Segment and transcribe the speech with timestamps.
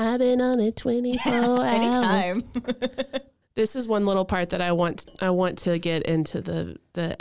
[0.00, 1.60] I've been on it 24 hours.
[1.66, 2.44] Anytime.
[3.56, 7.16] This is one little part that I want I want to get into the the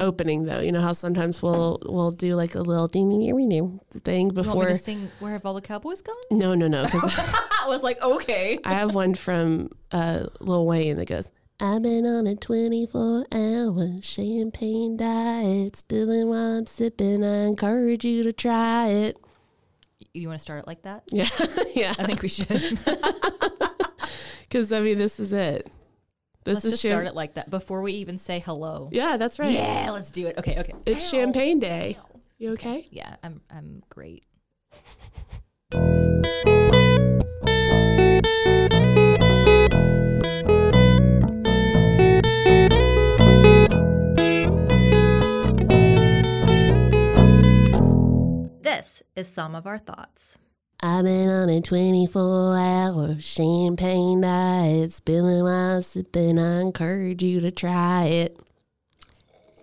[0.00, 0.60] opening though.
[0.60, 4.26] You know how sometimes we'll we'll do like a little ding ding ding ding thing
[4.26, 4.68] You before.
[4.68, 6.14] to sing Where Have All the Cowboys Gone?
[6.30, 6.84] No, no, no.
[6.92, 8.58] I was like, okay.
[8.64, 11.32] I have one from uh, Lil Wayne that goes.
[11.58, 17.24] I've been on a 24 hour champagne diet, spilling while I'm sipping.
[17.24, 19.16] I encourage you to try it.
[20.12, 21.04] You want to start it like that?
[21.10, 21.28] Yeah,
[21.74, 21.94] yeah.
[21.98, 22.78] I think we should.
[24.50, 25.70] Because I mean, this is it.
[26.42, 28.88] This let's is just cham- start it like that before we even say hello.
[28.90, 29.52] Yeah, that's right.
[29.52, 30.36] Yeah, let's do it.
[30.38, 30.72] Okay, okay.
[30.86, 31.08] It's Ow.
[31.08, 31.98] Champagne Day.
[32.38, 32.88] You okay?
[32.90, 34.24] Yeah, I'm I'm great.
[48.80, 50.38] This is some of our thoughts.
[50.82, 56.38] I've been on a 24 hour champagne diet, spilling while sipping.
[56.38, 58.40] I encourage you to try it.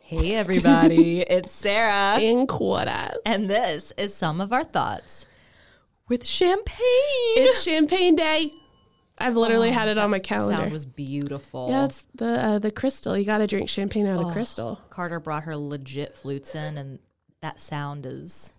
[0.04, 2.20] Hey everybody, it's Sarah.
[2.20, 3.16] In Carter.
[3.26, 5.26] And this is some of our thoughts
[6.08, 6.78] with champagne.
[7.38, 8.52] It's Champagne Day.
[9.18, 10.58] I've literally had it on my calendar.
[10.58, 11.72] Sound was beautiful.
[11.72, 13.18] yeah, it's the uh, the crystal.
[13.18, 14.80] You got to drink champagne out of crystal.
[14.92, 17.00] Carter brought her legit flutes in, and
[17.42, 18.54] that sound is.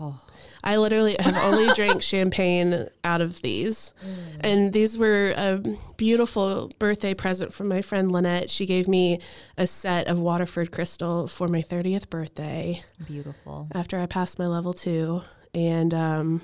[0.00, 0.20] Oh,
[0.64, 3.92] I literally have only drank champagne out of these.
[4.40, 5.62] And these were a
[5.96, 8.50] beautiful birthday present from my friend Lynette.
[8.50, 9.20] She gave me
[9.56, 13.68] a set of Waterford Crystal for my 30th birthday beautiful.
[13.72, 15.22] after I passed my level two.
[15.54, 16.40] And um,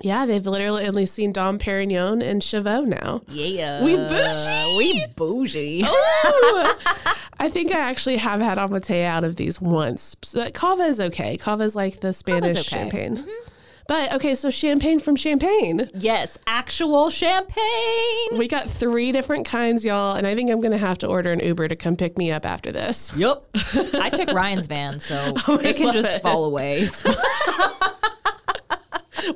[0.00, 3.22] yeah, they've literally only seen Dom Perignon and Chavot now.
[3.28, 3.82] Yeah.
[3.82, 4.76] We bougie.
[4.76, 5.84] We bougie.
[7.42, 10.14] I think I actually have had amate out of these once.
[10.22, 11.36] So, uh, Cava is okay.
[11.36, 12.62] Cava is like the Spanish okay.
[12.62, 13.16] champagne.
[13.16, 13.48] Mm-hmm.
[13.88, 15.90] But okay, so champagne from Champagne.
[15.92, 18.38] yes, actual champagne.
[18.38, 21.40] We got three different kinds, y'all, and I think I'm gonna have to order an
[21.40, 23.10] Uber to come pick me up after this.
[23.16, 23.44] Yep.
[23.94, 26.22] I took Ryan's van, so Oh, it can just it.
[26.22, 26.88] fall away.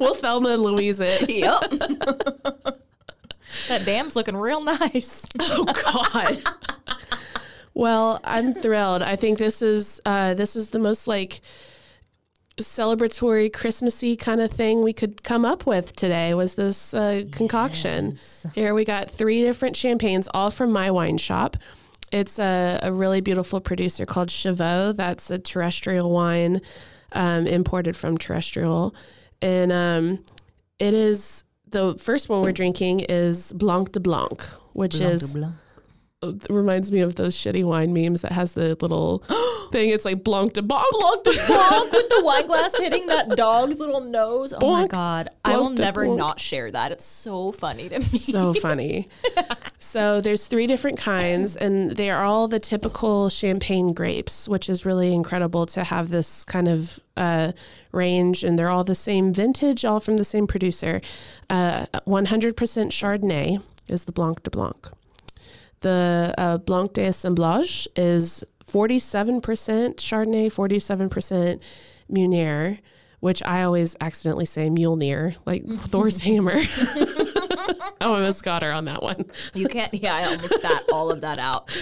[0.01, 1.31] We'll Thelma and Louise it.
[1.31, 1.61] yep.
[3.69, 5.25] that dam's looking real nice.
[5.41, 6.43] Oh God.
[7.77, 9.03] Well, I'm thrilled.
[9.03, 11.43] I think this is uh, this is the most like
[12.59, 16.33] celebratory Christmassy kind of thing we could come up with today.
[16.33, 18.19] Was this uh, concoction?
[18.55, 21.59] Here we got three different champagnes, all from my wine shop.
[22.11, 24.97] It's a, a really beautiful producer called Chavot.
[24.97, 26.63] That's a terrestrial wine
[27.13, 28.95] um, imported from terrestrial,
[29.43, 30.25] and um,
[30.79, 34.43] it is the first one we're drinking is Blanc de Blanc,
[34.73, 35.45] which is it
[36.49, 39.19] reminds me of those shitty wine memes that has the little
[39.73, 39.91] thing.
[39.91, 40.87] It's like Blanc de Blanc.
[40.93, 44.55] Blanc de Blanc with the wine glass hitting that dog's little nose.
[44.61, 45.29] Oh my god.
[45.45, 46.93] I will Blanc de never not share that.
[46.93, 48.05] It's so funny to me.
[48.05, 49.09] so funny.
[49.79, 54.85] so there's three different kinds, and they are all the typical champagne grapes, which is
[54.85, 57.53] really incredible to have this kind of uh,
[57.93, 58.45] range.
[58.45, 61.01] And they're all the same vintage, all from the same producer.
[61.51, 64.91] Uh, 100% Chardonnay is the Blanc de Blanc.
[65.87, 71.61] The uh, Blanc de Assemblage is 47% Chardonnay, 47%
[72.09, 72.81] Meunier,
[73.21, 76.61] which I always accidentally say Mjolnir, like Thor's hammer.
[78.01, 79.25] Oh I almost got her on that one.
[79.55, 81.75] You can't yeah, I almost spat all of that out.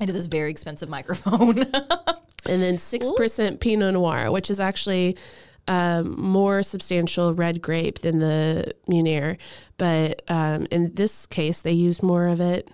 [0.00, 1.58] into this very expensive microphone.
[1.60, 5.16] And then 6% Pinot Noir, which is actually
[5.66, 9.38] um, more substantial red grape than the Meunier.
[9.78, 12.68] But um, in this case, they used more of it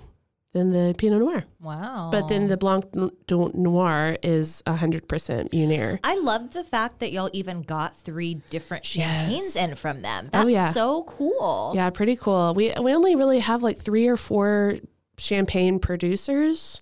[0.53, 1.45] than the Pinot Noir.
[1.61, 2.09] wow.
[2.11, 2.85] But then the Blanc
[3.27, 6.01] de Noir is 100% Meunier.
[6.03, 9.57] I love the fact that y'all even got three different champagnes Yes.
[9.57, 10.29] in from them.
[10.33, 10.71] That's Oh, yeah.
[10.73, 11.73] so cool.
[11.77, 12.53] Yeah, pretty cool.
[12.55, 14.79] We we only really have like three or four
[15.19, 16.81] champagne producers,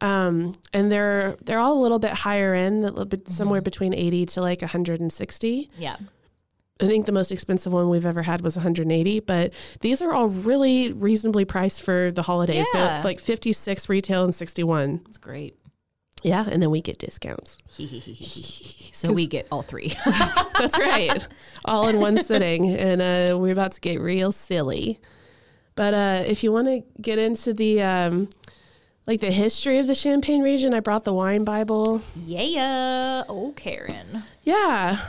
[0.00, 3.94] um, and they're they're all a little bit higher end, a little bit somewhere between
[3.94, 5.70] eighty to like one hundred and sixty.
[5.78, 5.96] Yeah.
[6.80, 10.28] I think the most expensive one we've ever had was 180, but these are all
[10.28, 12.66] really reasonably priced for the holidays.
[12.74, 13.00] Yeah.
[13.02, 15.00] like 56 retail and 61.
[15.04, 15.56] That's great.
[16.22, 17.58] Yeah, and then we get discounts.
[18.92, 19.94] so we get all three.
[20.04, 21.26] That's right.
[21.64, 22.70] All in one sitting.
[22.70, 25.00] And uh, we're about to get real silly.
[25.76, 28.28] But uh, if you want to get into the um,
[29.06, 32.02] like the history of the Champagne region, I brought the wine Bible.
[32.24, 33.22] yeah.
[33.28, 34.24] Oh, Karen.
[34.42, 35.00] Yeah.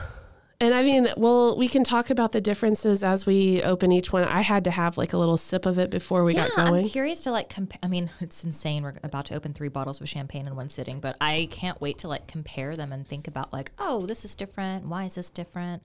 [0.59, 4.23] And I mean, well, we can talk about the differences as we open each one.
[4.23, 6.85] I had to have like a little sip of it before we yeah, got going.
[6.85, 7.79] I'm curious to like compare.
[7.83, 8.81] I mean, it's insane.
[8.81, 11.99] We're about to open three bottles of champagne in one sitting, but I can't wait
[11.99, 14.87] to like compare them and think about like, oh, this is different.
[14.87, 15.83] Why is this different?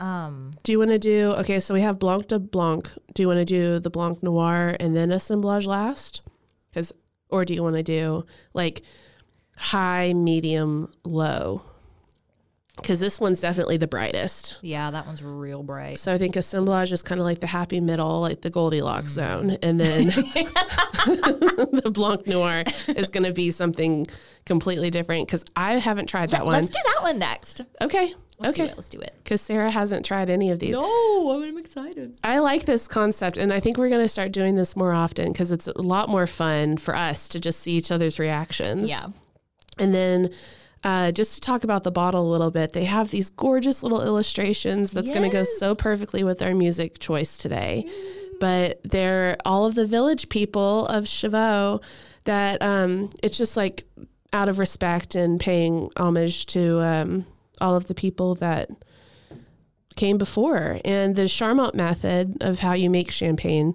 [0.00, 1.60] Um, Do you want to do okay?
[1.60, 2.90] So we have Blanc de Blanc.
[3.14, 6.20] Do you want to do the Blanc Noir and then assemblage last?
[6.70, 6.92] Because
[7.30, 8.82] or do you want to do like
[9.56, 11.62] high, medium, low?
[12.76, 14.58] Because this one's definitely the brightest.
[14.60, 16.00] yeah, that one's real bright.
[16.00, 19.14] So I think assemblage is kind of like the happy middle, like the Goldilocks mm.
[19.14, 24.06] zone, and then the Blanc Noir is going to be something
[24.44, 25.28] completely different.
[25.28, 26.54] Because I haven't tried that one.
[26.54, 27.60] Let's do that one next.
[27.80, 28.72] Okay, Let's do okay.
[28.72, 28.76] it.
[28.76, 29.14] Let's do it.
[29.18, 30.72] Because Sarah hasn't tried any of these.
[30.72, 32.18] No, I'm excited.
[32.24, 35.32] I like this concept, and I think we're going to start doing this more often
[35.32, 38.90] because it's a lot more fun for us to just see each other's reactions.
[38.90, 39.06] Yeah.
[39.78, 40.30] And then
[40.84, 44.02] uh, just to talk about the bottle a little bit, they have these gorgeous little
[44.02, 47.88] illustrations that's going to go so perfectly with our music choice today.
[48.38, 51.82] But they're all of the village people of Chavot
[52.24, 53.84] that um, it's just like
[54.32, 57.26] out of respect and paying homage to um,
[57.60, 58.68] all of the people that
[59.96, 60.80] came before.
[60.84, 63.74] And the Charmant method of how you make champagne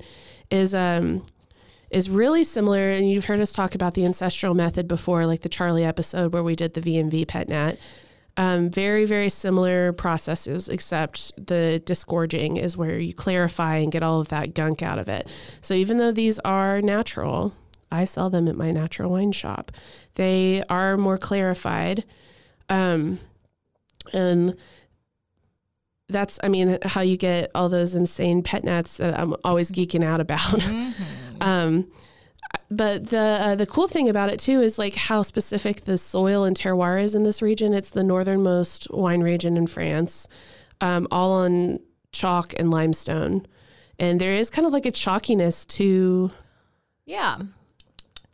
[0.51, 1.25] is um
[1.91, 2.89] is really similar.
[2.89, 6.43] And you've heard us talk about the ancestral method before, like the Charlie episode where
[6.43, 7.77] we did the VMV pet nat.
[8.37, 14.21] Um, very, very similar processes, except the disgorging is where you clarify and get all
[14.21, 15.27] of that gunk out of it.
[15.61, 17.53] So even though these are natural,
[17.91, 19.71] I sell them at my natural wine shop.
[20.15, 22.05] They are more clarified.
[22.69, 23.19] Um,
[24.13, 24.55] and
[26.07, 30.03] that's, I mean, how you get all those insane pet nats that I'm always geeking
[30.03, 30.63] out about.
[31.41, 31.91] Um,
[32.71, 36.43] but the uh, the cool thing about it too is like how specific the soil
[36.43, 37.73] and terroir is in this region.
[37.73, 40.27] It's the northernmost wine region in France,
[40.81, 41.79] um, all on
[42.11, 43.45] chalk and limestone,
[43.99, 46.31] and there is kind of like a chalkiness to
[47.05, 47.37] Yeah.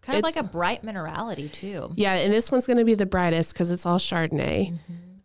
[0.02, 1.92] Kind of like a bright minerality too.
[1.96, 2.14] yeah.
[2.14, 4.78] And this one's going to be the brightest because it's all Chardonnay.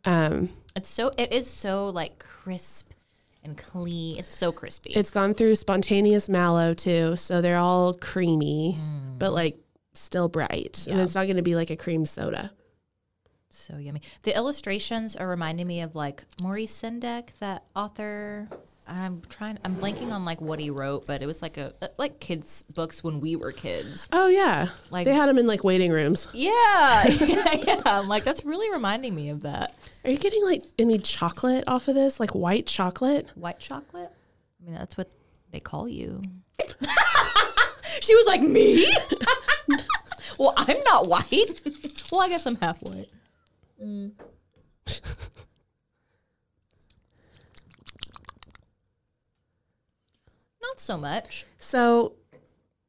[0.06, 2.92] Um, It's so it is so like crisp
[3.44, 4.19] and clean.
[4.19, 4.90] It's so crispy.
[4.90, 9.19] It's gone through spontaneous malo too, so they're all creamy, mm.
[9.19, 9.58] but like
[9.94, 10.87] still bright.
[10.90, 12.52] And it's not going to be like a cream soda.
[13.48, 14.02] so yummy.
[14.22, 18.48] The illustrations are reminding me of like Maurice Sendak, that author.
[18.92, 19.56] I'm trying.
[19.64, 23.04] I'm blanking on like what he wrote, but it was like a like kids books
[23.04, 24.08] when we were kids.
[24.12, 26.26] Oh yeah, Like- they had them in like waiting rooms.
[26.34, 27.81] Yeah, yeah, yeah.
[27.87, 31.87] I'm like that's really reminding me of that Are you getting like any chocolate off
[31.87, 33.28] of this, like white chocolate?
[33.37, 34.10] white chocolate.
[34.60, 35.08] I mean, that's what
[35.52, 36.22] they call you.
[38.00, 38.87] she was like me.
[40.38, 41.60] well, I'm not white.
[42.10, 43.08] well, I guess I'm half white.
[43.82, 44.12] Mm.
[50.80, 51.44] Not so much.
[51.58, 52.14] So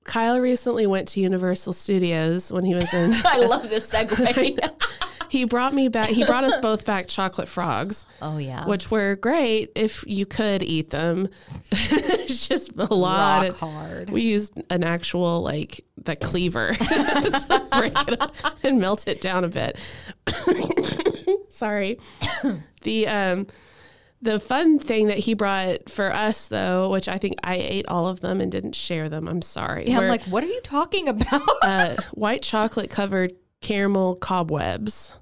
[0.05, 3.13] Kyle recently went to Universal Studios when he was in.
[3.25, 4.81] I love this segue.
[5.29, 6.09] he brought me back.
[6.09, 10.63] He brought us both back chocolate frogs, oh yeah, which were great if you could
[10.63, 11.27] eat them.
[11.71, 13.49] it's just a lot.
[13.49, 14.09] rock hard.
[14.09, 18.33] We used an actual like the cleaver to break it up
[18.63, 19.77] and melt it down a bit.
[21.49, 21.99] Sorry.
[22.83, 23.47] the um
[24.21, 28.07] the fun thing that he brought for us though, which I think I ate all
[28.07, 29.27] of them and didn't share them.
[29.27, 29.85] I'm sorry.
[29.87, 31.41] yeah, I'm like, what are you talking about?
[31.63, 35.15] uh, white chocolate covered caramel cobwebs.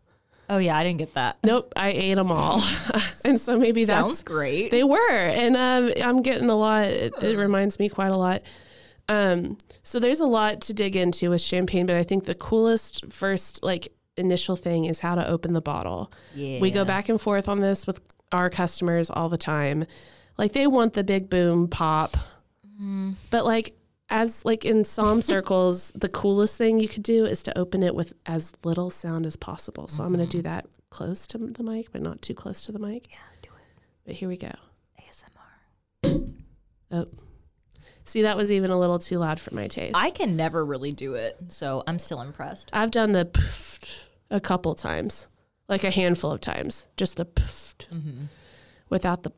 [0.50, 1.38] oh yeah, I didn't get that.
[1.44, 2.62] Nope, I ate them all.
[3.26, 4.72] and so maybe that's Sounds great.
[4.72, 6.86] they were, and um, I'm getting a lot.
[6.86, 8.42] It, it reminds me quite a lot.
[9.08, 13.12] Um, so there's a lot to dig into with champagne, but I think the coolest
[13.12, 16.12] first like initial thing is how to open the bottle.
[16.36, 19.86] yeah, We go back and forth on this with our customers all the time.
[20.38, 22.16] Like they want the big boom pop,
[23.30, 23.76] but like
[24.10, 27.96] as like in somm circles, the coolest thing you could do is to open it
[27.96, 29.88] with as little sound as possible.
[29.88, 30.54] So I'm going to do mm-hmm.
[30.54, 33.10] that close to the mic, but not too close to the mic.
[33.10, 33.82] Yeah, do it.
[34.06, 34.52] But here we go.
[35.02, 36.34] ASMR.
[36.92, 37.08] Oh.
[38.06, 39.96] See, that was even a little too loud for my taste.
[39.96, 42.70] I can never really do it, so I'm still impressed.
[42.74, 43.30] I've done the
[44.32, 45.28] a couple times,
[45.70, 47.88] like a handful of times, just the pfft
[48.90, 49.32] without the.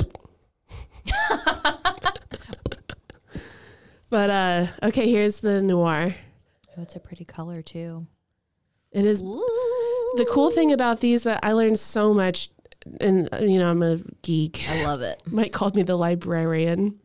[4.10, 6.16] but uh, okay, here's the noir.
[6.78, 8.08] Oh, it's a pretty color too.
[8.92, 12.50] It is the cool thing about these that I learned so much,
[13.00, 14.66] and you know I'm a geek.
[14.70, 15.22] I love it.
[15.32, 16.98] Mike called me the librarian.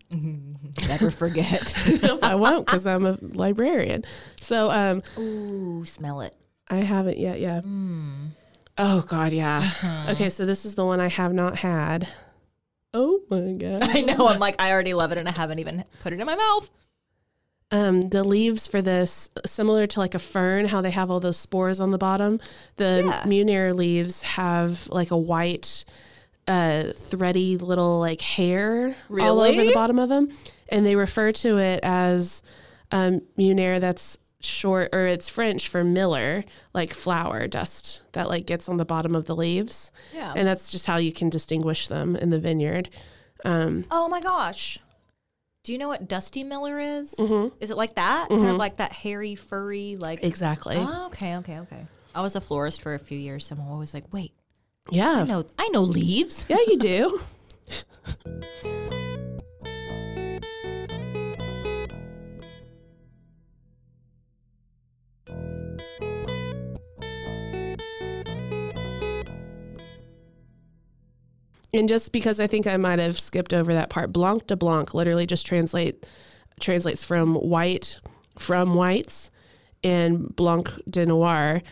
[0.89, 1.75] Never forget.
[2.03, 4.05] no, I won't because I'm a librarian.
[4.41, 6.35] So um, Ooh, smell it.
[6.69, 7.41] I haven't yet.
[7.41, 7.61] Yeah.
[7.63, 8.31] Mm.
[8.79, 9.59] Oh God, yeah.
[9.59, 10.13] Uh-huh.
[10.13, 12.09] Okay, so this is the one I have not had.
[12.93, 13.83] Oh my God.
[13.83, 14.29] I know.
[14.29, 16.71] I'm like, I already love it, and I haven't even put it in my mouth.
[17.73, 21.37] Um, the leaves for this, similar to like a fern, how they have all those
[21.37, 22.39] spores on the bottom.
[22.77, 23.25] The Yeah.
[23.27, 25.85] Meunier leaves have like a white
[26.47, 30.31] uh, thready little like hair all over the bottom of them,
[30.69, 32.41] and they refer to it as
[32.93, 33.81] um, Meunier.
[33.81, 38.85] That's short, or it's French for miller, like flour dust that like gets on the
[38.85, 40.33] bottom of the leaves, Yeah.
[40.37, 42.91] and that's just how you can distinguish them in the vineyard.
[43.45, 44.79] Um, oh my gosh.
[45.65, 47.15] Do you know what Dusty Miller is?
[47.19, 47.57] Mm-hmm.
[47.61, 48.29] Is it like that?
[48.29, 50.23] Kind of like that hairy, furry, like.
[50.23, 50.77] exactly.
[50.79, 51.87] Oh, okay, okay, okay.
[52.15, 53.47] I was a florist for a few years.
[53.47, 54.33] so I'm always like, wait,
[54.91, 55.23] yeah.
[55.23, 56.47] I know, I know leaves.
[56.49, 57.21] Yeah, you do.
[71.77, 74.95] And just because I think I might have skipped over that part, blanc de blanc
[74.95, 76.07] literally just translate
[76.59, 78.01] translates from white
[78.39, 79.31] from whites,
[79.85, 81.63] and blanc de noir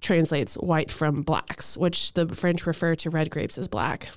[0.00, 4.08] translates white from blacks, which the French refer to red grapes as black.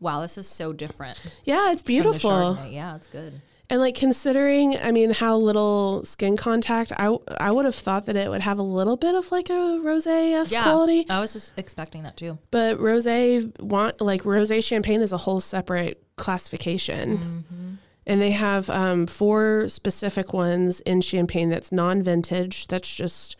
[0.00, 1.18] Wow, this is so different.
[1.44, 2.58] Yeah, it's beautiful.
[2.68, 3.40] Yeah, it's good.
[3.74, 8.14] And like considering, I mean, how little skin contact, I I would have thought that
[8.14, 9.52] it would have a little bit of like a
[9.82, 11.04] rosé Yeah, quality.
[11.10, 12.38] I was just expecting that too.
[12.52, 17.18] But rosé want like rosé champagne is a whole separate classification.
[17.18, 17.74] Mm-hmm.
[18.06, 22.68] And they have um, four specific ones in champagne that's non-vintage.
[22.68, 23.34] That's just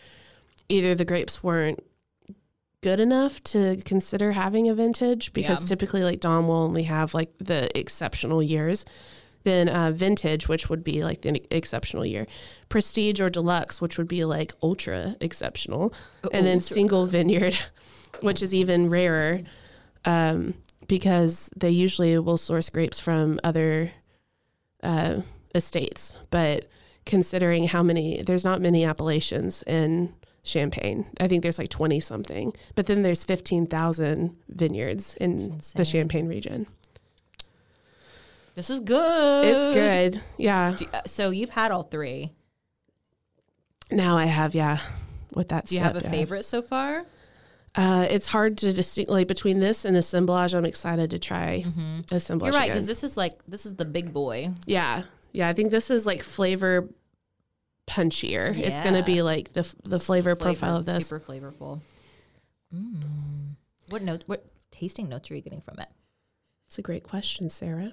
[0.69, 1.79] either the grapes weren't
[2.81, 5.67] good enough to consider having a vintage because Yeah.
[5.69, 8.85] typically like Dom will only have like the exceptional years.
[9.44, 12.26] Then uh, vintage, which would be like the exceptional year,
[12.68, 15.92] prestige or deluxe, which would be like ultra exceptional,
[16.32, 17.56] and then single vineyard,
[18.20, 19.42] which is even rarer,
[20.04, 20.54] um,
[20.88, 23.92] because they usually will source grapes from other
[24.82, 25.20] uh,
[25.54, 26.18] estates.
[26.30, 26.66] But
[27.04, 31.06] considering how many, there's not many appellations in Champagne.
[31.18, 35.84] I think there's like 20 something, but then there's 15,000 vineyards in the.
[35.84, 36.66] Champagne region.
[38.54, 39.44] This is good.
[39.44, 40.23] It's good.
[40.38, 40.75] Yeah.
[40.76, 42.32] Do- uh, so you've had all three.
[43.90, 44.78] Now I have, yeah,
[45.34, 46.11] with that Do you have a yeah.
[46.11, 47.04] favorite so far?
[47.76, 50.54] Uh, it's hard to distinct like between this and assemblage.
[50.54, 51.64] I'm excited to try
[52.12, 52.52] assemblage.
[52.52, 54.50] You're right, because this is like this is the big boy.
[54.64, 55.49] Yeah, yeah.
[55.49, 56.88] I think this is like flavor
[57.88, 58.56] punchier.
[58.56, 61.08] It's gonna be like the the flavor, profile of this.
[61.08, 61.80] Super flavorful.
[62.73, 63.56] Mm.
[63.88, 64.23] What note?
[64.26, 65.88] What tasting notes are you getting from it?
[66.68, 67.92] It's a great question, Sarah.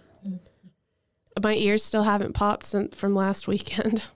[1.41, 4.05] My ears still haven't popped since from last weekend.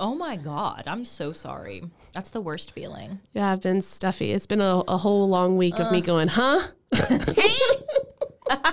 [0.00, 1.84] Oh my god, I'm so sorry.
[2.12, 3.20] That's the worst feeling.
[3.34, 4.32] Yeah, I've been stuffy.
[4.32, 6.60] It's been a, a whole long week of me going, huh?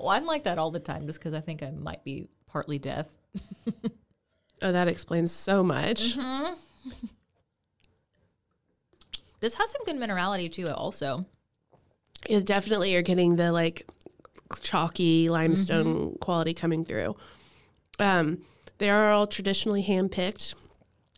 [0.00, 2.78] Well, I'm like that all the time just because I think I might be partly
[2.78, 3.06] deaf.
[4.62, 6.16] Oh, that explains so much.
[6.16, 6.54] Mm-hmm.
[9.40, 11.26] This has some good minerality to it, also.
[12.28, 13.86] You definitely You're getting the like
[14.60, 17.16] chalky limestone quality coming through.
[17.98, 18.38] Um,
[18.78, 20.54] they are all traditionally hand picked,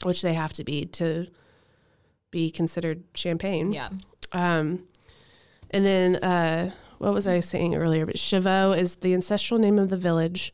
[0.03, 1.27] which they have to be to
[2.31, 3.73] be considered champagne.
[3.73, 3.91] Yeah.
[4.33, 4.85] Um,
[5.71, 8.07] and then uh, what was I saying earlier?
[8.07, 10.53] But Chavot is the ancestral name of the village,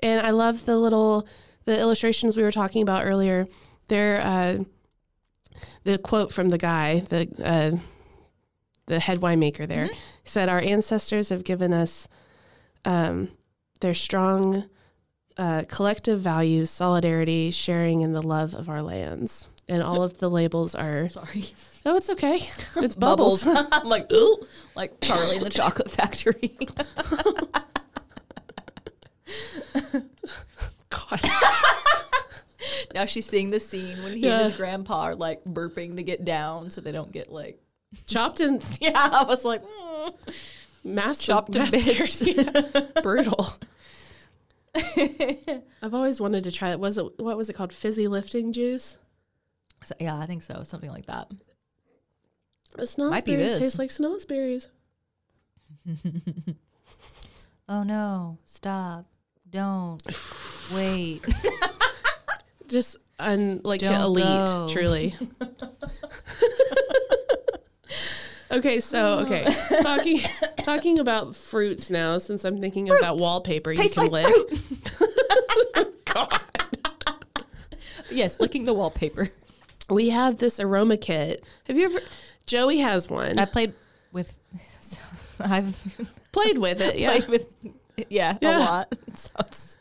[0.00, 1.28] and I love the little
[1.64, 3.46] the illustrations we were talking about earlier.
[3.88, 4.64] They're uh,
[5.84, 7.78] the quote from the guy, the uh,
[8.86, 9.88] the head winemaker there,
[10.24, 12.08] said, "Our ancestors have given us
[12.84, 13.28] um,
[13.80, 14.64] their strong."
[15.38, 19.50] Uh, collective values, solidarity, sharing, and the love of our lands.
[19.68, 21.10] And all of the labels are.
[21.10, 21.44] Sorry.
[21.84, 22.40] Oh, it's okay.
[22.76, 23.46] It's bubbles.
[23.46, 24.38] I'm like, ooh,
[24.74, 26.56] like Charlie in the Chocolate Factory.
[30.88, 31.20] God.
[32.94, 34.36] now she's seeing the scene when he Yeah.
[34.40, 37.60] and his grandpa are like burping to get down so they don't get like.
[38.06, 40.14] Chopped and Yeah, I was like, mm.
[40.84, 41.26] massive.
[41.26, 42.36] Chopped massacred.
[42.36, 42.80] Yeah.
[43.02, 43.54] Brutal.
[44.74, 46.80] I've always wanted to try it.
[46.80, 47.72] Was it what was it called?
[47.72, 48.98] Fizzy lifting juice.
[49.84, 51.30] So, yeah, I think so, something like that.
[52.74, 53.58] The Might be snozberries this.
[53.58, 54.66] taste like snozberries.
[57.68, 58.38] Oh no!
[58.44, 59.06] Stop!
[59.50, 60.00] Don't
[60.72, 61.24] wait.
[62.68, 64.68] Just un, like elite, go.
[64.70, 65.14] truly.
[68.50, 69.22] Okay, so oh.
[69.24, 69.44] okay,
[69.82, 70.20] talking
[70.62, 72.18] talking about fruits now.
[72.18, 73.22] Since I'm thinking of that Fruits.
[73.22, 75.94] wallpaper you Tastes can like lick.
[76.06, 76.40] God.
[78.10, 79.30] yes, licking the wallpaper.
[79.88, 81.44] We have this aroma kit.
[81.66, 82.00] Have you ever?
[82.46, 83.38] Joey has one.
[83.38, 83.72] I played
[84.12, 84.38] with.
[85.40, 85.76] I've
[86.32, 86.98] played with it.
[86.98, 87.10] Yeah.
[87.10, 87.48] played with.
[88.08, 88.58] Yeah, Yeah.
[88.58, 88.92] a lot.
[89.14, 89.78] So it's,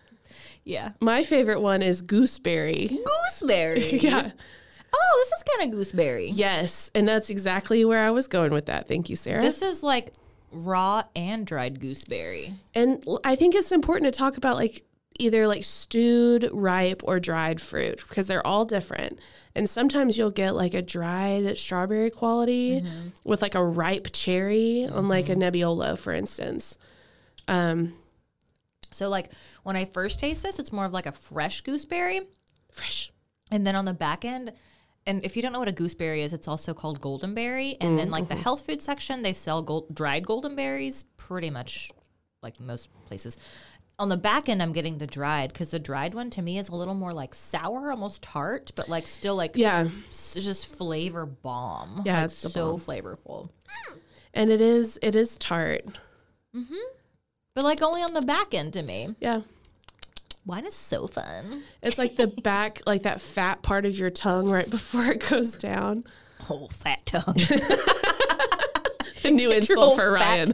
[0.63, 0.91] yeah.
[1.00, 3.00] My favorite one is gooseberry.
[3.05, 3.98] Gooseberry.
[4.00, 4.31] yeah.
[4.98, 6.30] Oh, this is kind of gooseberry.
[6.30, 8.88] Yes, and that's exactly where I was going with that.
[8.88, 9.42] Thank you, Sarah.
[9.42, 10.14] This is like
[10.52, 12.54] raw and dried gooseberry.
[12.74, 14.84] And I think it's important to talk about like
[15.20, 19.20] either like stewed, ripe, or dried fruit because they're all different.
[19.56, 22.84] And sometimes you'll get like a dried strawberry quality
[23.24, 26.78] with like a ripe cherry on like a Nebbiolo, for instance.
[27.48, 27.94] Um,
[28.92, 29.32] So like
[29.64, 32.22] when I first taste this, it's more of like a fresh gooseberry.
[32.72, 33.12] fresh.
[33.52, 34.52] And then on the back end,
[35.07, 37.77] and if you don't know what a gooseberry is, it's also called goldenberry.
[37.81, 41.91] And then like the health food section, they sell gold, dried golden berries pretty much
[42.41, 43.38] like most places.
[43.97, 46.67] On the back end, I'm getting the dried because the dried one to me is
[46.69, 49.88] a little more like sour, almost tart, but like still like Yeah.
[50.09, 52.01] s- just flavor bomb.
[52.05, 52.81] Yeah, like it's so bomb.
[52.81, 53.50] flavorful.
[54.33, 55.85] And it is it is tart.
[56.53, 56.75] Mm-hmm.
[57.53, 59.15] But like only on the back end to me.
[59.21, 59.41] Yeah.
[60.46, 61.64] Wine is so fun.
[61.82, 65.58] It's like the back, like that fat part of your tongue right before it goes
[65.58, 66.04] down.
[66.42, 67.40] Whole fat tongue.
[69.24, 70.52] A new insult for Ryan.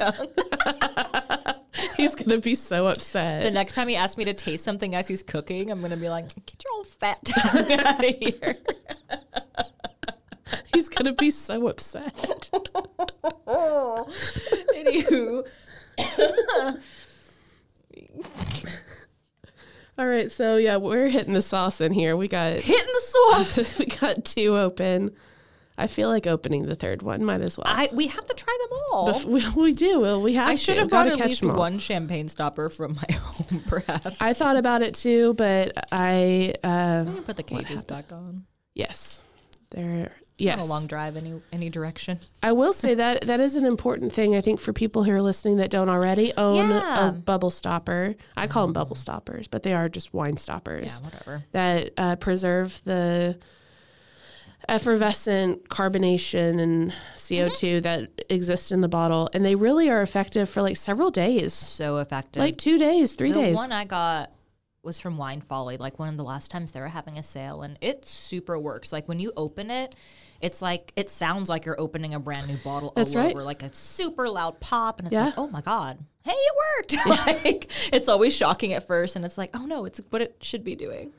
[1.97, 3.43] He's gonna be so upset.
[3.43, 6.07] The next time he asks me to taste something as he's cooking, I'm gonna be
[6.07, 8.57] like, "Get your old fat tongue out of here."
[10.73, 12.49] He's gonna be so upset.
[14.75, 15.45] Anywho,
[19.97, 22.15] All right, so yeah, we're hitting the sauce in here.
[22.17, 23.77] We got hitting the sauce.
[23.79, 25.11] we got two open.
[25.77, 27.23] I feel like opening the third one.
[27.23, 27.65] Might as well.
[27.67, 29.13] I we have to try them all.
[29.13, 29.99] Bef- we, we do.
[29.99, 30.81] Well, we have I should to.
[30.81, 34.17] have brought at catch least one champagne stopper from my home, perhaps.
[34.19, 38.45] I thought about it too, but I uh, put the cages back on.
[38.75, 39.23] yes,
[39.71, 40.61] they're Not yes.
[40.61, 42.19] a long drive any any direction.
[42.43, 44.35] I will say that that is an important thing.
[44.35, 47.07] I think for people who are listening that don't already own Yeah.
[47.09, 48.15] a bubble stopper.
[48.37, 50.99] I call them bubble stoppers, but they are just wine stoppers.
[50.99, 51.43] Yeah, whatever.
[51.51, 53.37] that uh, preserve the
[54.69, 59.29] effervescent carbonation and CO2 that exists in the bottle.
[59.33, 62.39] And they really are effective for like several days, So effective.
[62.41, 63.55] like two days, three the days.
[63.55, 64.31] one I got
[64.83, 67.61] was from Wine Folly, like one of the last times they were having a sale,
[67.61, 68.91] and it super works.
[68.91, 69.95] Like when you open it,
[70.41, 73.35] it's like it sounds like you're opening a brand new bottle That's all right.
[73.35, 75.25] over, like a super loud pop, and it's Yeah.
[75.25, 77.05] like, oh my god, hey, it worked!
[77.43, 80.63] like it's always shocking at first, and it's like, oh no, it's what it should
[80.63, 81.13] be doing.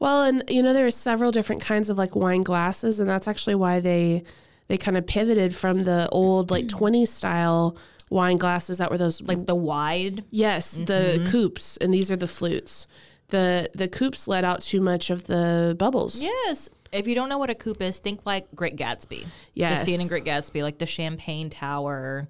[0.00, 3.28] Well, and you know, there are several different kinds of like wine glasses, and that's
[3.28, 4.24] actually why they
[4.66, 7.76] they kind of pivoted from the old like 20 style
[8.10, 11.24] wine glasses that were those like Like the wide, Yes, the mm-hmm.
[11.30, 12.86] coupes, and these are the flutes.
[13.28, 16.22] The the coupes let out too much of the bubbles.
[16.22, 16.68] yes.
[16.92, 19.26] If you don't know what a coupe is, think like Great Gatsby.
[19.52, 19.80] Yes.
[19.80, 22.28] the scene in Great Gatsby, like the champagne tower.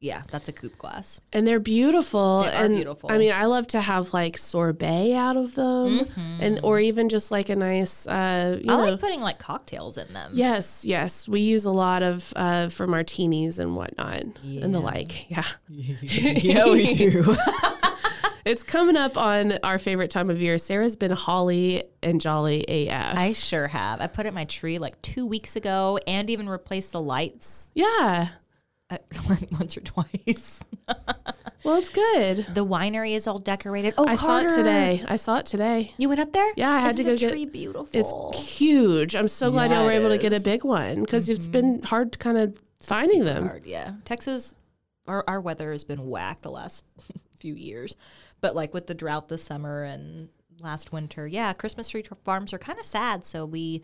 [0.00, 1.20] Yeah, that's a coupe glass.
[1.32, 2.42] And they're beautiful.
[2.42, 3.10] They are and beautiful.
[3.10, 6.06] I mean, I love to have like sorbet out of them,
[6.40, 8.70] and or even just like a nice, uh, you Mm-hmm.
[8.70, 8.90] I know.
[8.92, 10.32] like putting like cocktails in them.
[10.34, 15.30] Yes, yes, we use a lot of uh, for martinis and whatnot and the like.
[15.30, 17.34] Yeah, yeah, we do.
[18.44, 20.58] it's coming up on our favorite time of year.
[20.58, 23.16] Sarah's been holly and jolly AF.
[23.16, 24.00] I sure have.
[24.00, 27.70] I put it in my tree like two weeks ago and even replaced the lights
[27.74, 28.28] yeah,
[28.90, 30.60] uh, like once or twice.
[31.64, 32.46] well, it's good.
[32.52, 33.94] The winery is all decorated.
[33.96, 35.02] Oh, I saw it today.
[35.08, 35.92] I saw it today.
[35.96, 36.52] You went up there?
[36.56, 38.30] Yeah, I had Isn't to go the get- tree beautiful.
[38.34, 39.16] It's huge.
[39.16, 41.82] I'm so glad Yeah, y'all were able to get a big one because it's been
[41.82, 43.46] hard to kind of finding Super them.
[43.46, 43.94] hard, yeah.
[44.04, 44.54] Texas,
[45.06, 46.84] our, our weather has been whack the last
[47.38, 47.96] few years.
[48.44, 50.28] But like with the drought this summer and
[50.60, 53.24] last winter, yeah, Christmas tree farms are kind of sad.
[53.24, 53.80] So we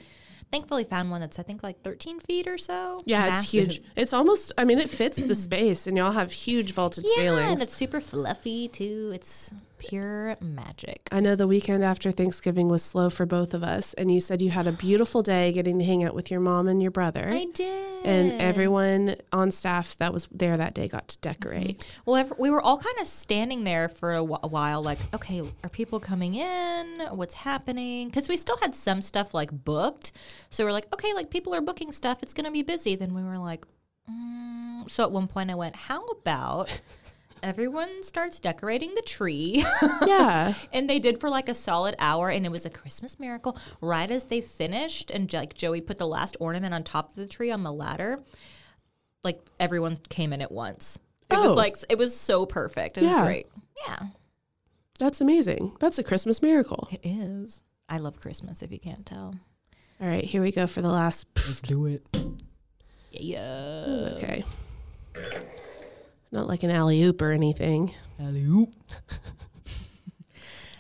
[0.53, 3.01] thankfully found one that's, I think, like 13 feet or so.
[3.07, 3.81] Yeah, it's huge.
[3.97, 4.53] It's almost.
[4.59, 7.53] I mean, it fits the space, and y'all have huge vaulted Yeah, ceilings.
[7.53, 9.13] and it's super fluffy too.
[9.15, 11.09] It's pure magic.
[11.11, 14.43] I know the weekend after Thanksgiving was slow for both of us, and you said
[14.43, 17.27] you had a beautiful day getting to hang out with your mom and your brother.
[17.29, 18.07] I did.
[18.07, 21.85] and everyone on staff that was there that day got to decorate.
[22.05, 24.99] Well, ev- we were all kind of standing there for a, wh- a while, like,
[25.15, 27.01] okay, are people coming in?
[27.13, 28.09] What's happening?
[28.09, 30.13] Because we still had some stuff like booked.
[30.51, 32.23] So we're like, okay, like people are booking stuff.
[32.23, 32.95] It's going to be busy.
[32.97, 33.65] Then we were like,
[34.11, 34.91] mm.
[34.91, 36.81] so at one point I went, how about
[37.43, 39.65] everyone starts decorating the tree?
[40.07, 40.55] Yeah.
[40.73, 44.11] and they did for like a solid hour and it was a christmas miracle right
[44.11, 47.51] as they finished and like joey put the last ornament on top of the tree
[47.51, 48.23] on the ladder
[49.25, 50.99] like everyone came in at once
[51.31, 51.43] it Oh.
[51.49, 53.15] was like it was so perfect it Yeah.
[53.17, 53.47] was great
[53.87, 54.01] yeah
[54.99, 55.77] That's amazing.
[55.81, 56.89] That's a Christmas miracle.
[56.91, 59.35] it is i love christmas if you can't tell
[60.01, 61.27] All right, here we go for the last.
[61.37, 62.03] let's do it
[63.13, 64.45] yeah It's okay.
[66.31, 67.93] It's not like an alley oop or anything.
[68.21, 68.73] Alley oop.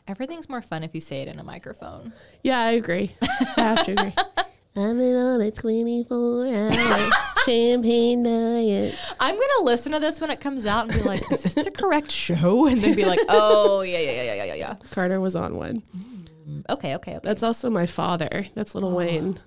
[0.06, 2.12] everything's more fun if you say it in a microphone
[2.44, 3.10] Yeah, I agree.
[3.20, 4.14] I have to agree.
[4.76, 7.10] I've been on a 24 hour
[7.44, 8.96] champagne diet.
[9.18, 11.72] I'm gonna listen to this when it comes out and be like, "Is this the
[11.72, 15.34] correct show?" And then be like, "Oh yeah, yeah, yeah, yeah, yeah, yeah." Carter was
[15.34, 15.82] on one.
[15.96, 17.20] Mm, okay, okay, okay.
[17.24, 18.46] That's also my father.
[18.54, 18.98] That's Little ah.
[18.98, 19.40] Wayne.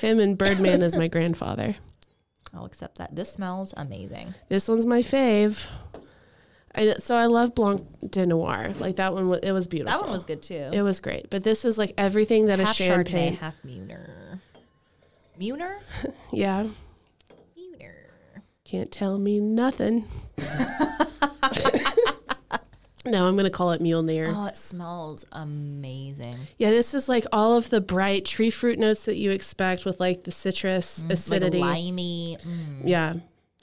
[0.00, 1.76] Him and Birdman is my grandfather.
[2.54, 3.14] I'll accept that.
[3.14, 4.34] This smells amazing.
[4.48, 5.70] This one's my fave.
[6.74, 8.72] I, so I love Blanc de Noir.
[8.78, 9.98] Like that one, it was beautiful.
[9.98, 10.70] That one was good too.
[10.72, 11.28] It was great.
[11.30, 13.34] But this is like everything that half is champagne.
[13.34, 14.40] Chardonnay, half Muner.
[15.38, 15.78] Muner?
[16.32, 16.68] Yeah,
[17.56, 18.42] Muner.
[18.64, 20.04] can't tell me nothing.
[23.10, 24.32] no, I'm gonna call it Muleneer.
[24.34, 26.36] Oh, it smells amazing.
[26.58, 29.98] Yeah, this is like all of the bright tree fruit notes that you expect with
[30.00, 31.58] like the citrus acidity.
[31.58, 32.38] Like limey.
[32.42, 32.82] Mm.
[32.84, 33.14] Yeah.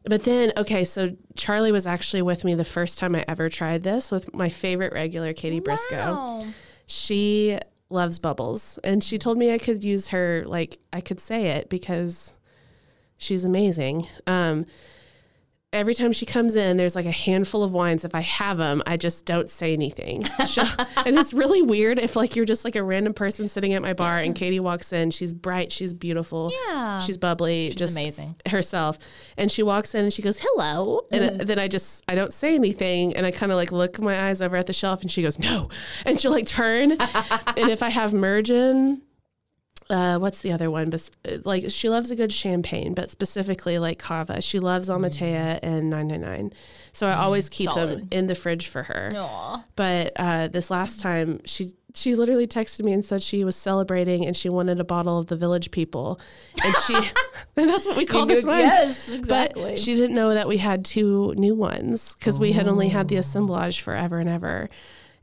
[0.08, 3.81] But then, okay, so Charlie was actually with me the first time I ever tried
[3.81, 6.13] this with my favorite regular, Katie Briscoe.
[6.13, 6.45] Wow.
[6.86, 7.58] She
[7.89, 8.77] loves bubbles.
[8.84, 12.38] And she told me I could use her, like, I could say it because
[13.17, 14.08] she's amazing.
[14.27, 14.65] Um,
[15.75, 18.05] every time she comes in, there's like a handful of wines.
[18.05, 20.27] If I have them, I just don't say anything.
[21.05, 23.93] And it's really weird if like you're just like a random person sitting at my
[23.93, 25.11] bar and Katie walks in.
[25.11, 26.99] She's bright, she's beautiful, Yeah.
[26.99, 28.35] she's bubbly, She's just amazing.
[28.47, 28.97] herself.
[29.38, 31.45] And she walks in and she goes, "Hello," and mm-hmm.
[31.45, 34.41] then I just I don't say anything, and I kind of like look my eyes
[34.41, 35.69] over at the shelf, and she goes, "No,"
[36.05, 39.01] and she'll like turn, and if I have Mergen.
[39.89, 40.89] Uh, what's the other one?
[40.89, 41.10] But
[41.43, 44.41] like she loves a good champagne, but specifically like cava.
[44.41, 46.54] She loves Almatea and 999.
[46.91, 49.12] So I always keep them in the fridge for her.
[49.15, 49.63] Aw.
[49.76, 54.26] But uh, this last time, she she literally texted me and said she was celebrating
[54.26, 56.19] and she wanted a bottle of the Village People,
[56.63, 56.95] and she
[57.56, 58.60] and that's what we call this one.
[58.60, 59.76] Yes, But exactly.
[59.78, 63.17] she didn't know that we had two new ones because we had only had the
[63.17, 64.67] assemblage forever and ever,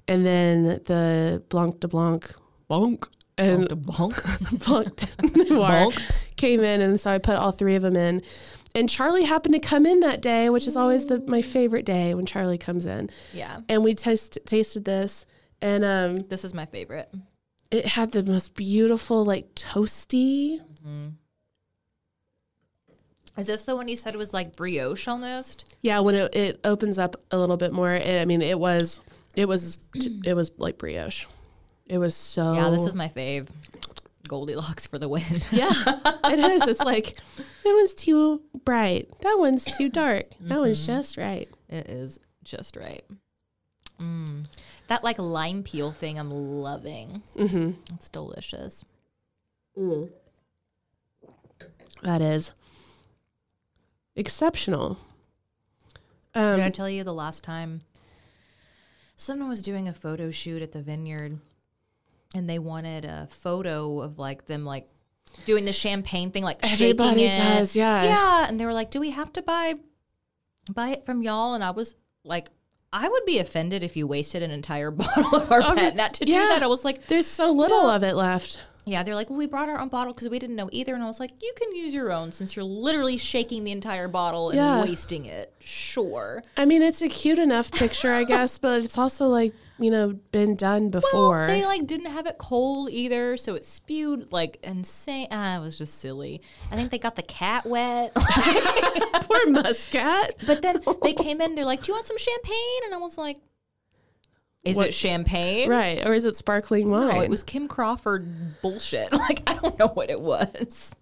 [0.07, 2.33] and then the Blanc de Blanc,
[2.69, 3.07] Blanc,
[3.43, 5.51] and bonk.
[5.51, 5.95] Noir Blanc.
[6.37, 8.21] came in, and so I put all three of them in.
[8.75, 12.15] And Charlie happened to come in that day, which is always the, my favorite day
[12.15, 13.61] when Charlie comes in Yeah.
[13.69, 15.27] and we taste, tasted this
[15.61, 17.11] and um, This is my favorite.
[17.71, 20.59] it had the most beautiful like toasty
[23.37, 25.75] Is this the one you said was like brioche almost?
[25.83, 29.01] yeah when it, it opens up a little bit more it, i mean it was
[29.37, 29.79] it was
[30.25, 31.27] it was like brioche
[31.93, 33.49] it was so Yeah, this is my fave.
[34.27, 35.23] Goldilocks for the win.
[35.53, 35.73] yeah
[36.25, 37.19] it is it's like
[37.65, 42.77] that one's too bright that one's too dark that one's just right It is just
[42.77, 43.05] right.
[44.01, 44.47] Mm.
[44.87, 47.23] That like lime peel thing I'm loving.
[47.37, 47.73] mm-hmm.
[47.95, 48.85] It's delicious.
[52.03, 52.53] that is
[54.17, 54.99] exceptional
[56.35, 57.83] Did I um, tell you the last time
[59.17, 61.39] someone was doing a photo shoot at the vineyard
[62.35, 64.89] and they wanted a photo of like them like
[65.47, 67.37] doing the champagne thing like Everybody shaking it.
[67.59, 68.05] does, yeah.
[68.05, 69.75] Yeah, and they were like, "Do we have to buy
[70.73, 72.51] buy it from y'all?" And I was like,
[72.93, 76.25] "I would be offended if you wasted an entire bottle of our Of pet to
[76.25, 77.97] do that." I was like, there's so little Yeah.
[77.97, 80.57] of it left yeah, they're like, well, we brought our own bottle because we didn't
[80.57, 80.95] know either.
[80.95, 84.09] And I was like, you can use your own since you're literally shaking the entire
[84.09, 84.81] bottle and Yeah.
[84.83, 85.53] wasting it.
[85.61, 86.43] Sure.
[86.57, 90.13] I mean, it's a cute enough picture, I guess, but it's also like, you know,
[90.33, 91.39] been done before.
[91.39, 95.29] Well, they like didn't have it cold either, so it spewed like insane.
[95.31, 96.41] Ah, it was just silly.
[96.71, 98.13] I think they got the cat wet.
[99.23, 100.35] Poor Muscat.
[100.47, 103.17] but then they came in, they're like, "Do you want some champagne?" And I was
[103.19, 103.39] like,
[104.65, 106.05] "Is What- it champagne?" Right.
[106.07, 107.15] Or is it sparkling wine?
[107.15, 109.11] No, it was Kim Crawford bullshit.
[109.29, 110.95] Like I don't know what it was.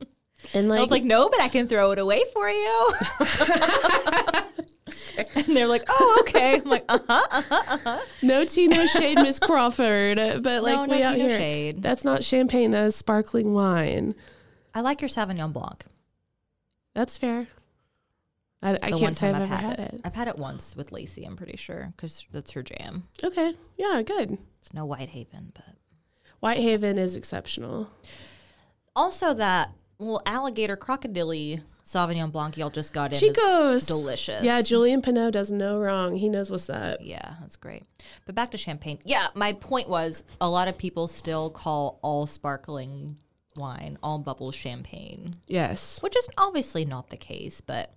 [0.55, 2.93] and I like, was like, "No, but I can throw it away for you."
[5.35, 7.99] and they're like, "Oh, okay." I'm like, "Uh huh." uh huh, uh huh.
[8.23, 10.17] no tea, no shade, Miss Crawford.
[10.43, 11.83] But like, No, no we out tea, no here, shade.
[11.83, 12.71] that's not champagne.
[12.73, 14.15] That is sparkling wine.
[14.75, 15.85] I like your Sauvignon Blanc.
[16.95, 17.49] That's fair.
[18.63, 19.95] I, I can't say I've, I've ever had, had it.
[19.95, 20.01] it.
[20.05, 21.25] I've had it once with Lacey.
[21.25, 23.05] I'm pretty sure because that's her jam.
[23.25, 23.55] Okay.
[23.79, 24.37] Yeah, good.
[24.61, 25.77] It's no Whitehaven, but
[26.41, 27.91] Whitehaven is exceptional.
[28.95, 33.15] also that little alligator crocodile Sauvignon Blanc y'all just got in.
[33.15, 33.87] is Chico's.
[33.87, 34.45] delicious.
[34.45, 36.15] Yeah, Julian Pinot does no wrong.
[36.15, 37.01] He knows what's up.
[37.03, 37.83] Yeah, that's great.
[38.27, 38.99] But back to champagne.
[39.05, 43.17] Yeah, my point was a lot of people still call all sparkling
[43.57, 45.99] wine, all bubble champagne, Yes.
[46.01, 47.93] which is obviously not the case, but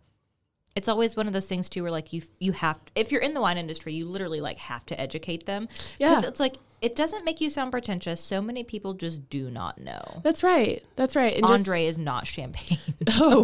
[0.75, 3.33] it's always one of those things too where like you you have if you're in
[3.33, 5.67] the wine industry, you literally like have to educate them.
[5.99, 6.21] Yeah.
[6.23, 8.19] it's like it doesn't make you sound pretentious.
[8.19, 10.21] So many people just do not know.
[10.23, 10.83] That's right.
[10.95, 11.33] That's right.
[11.33, 12.79] And just, Andre is not champagne.
[13.11, 13.43] oh,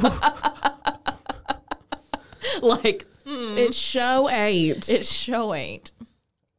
[2.62, 3.58] like mm.
[3.58, 4.90] it show ain't.
[4.90, 5.92] It show ain't.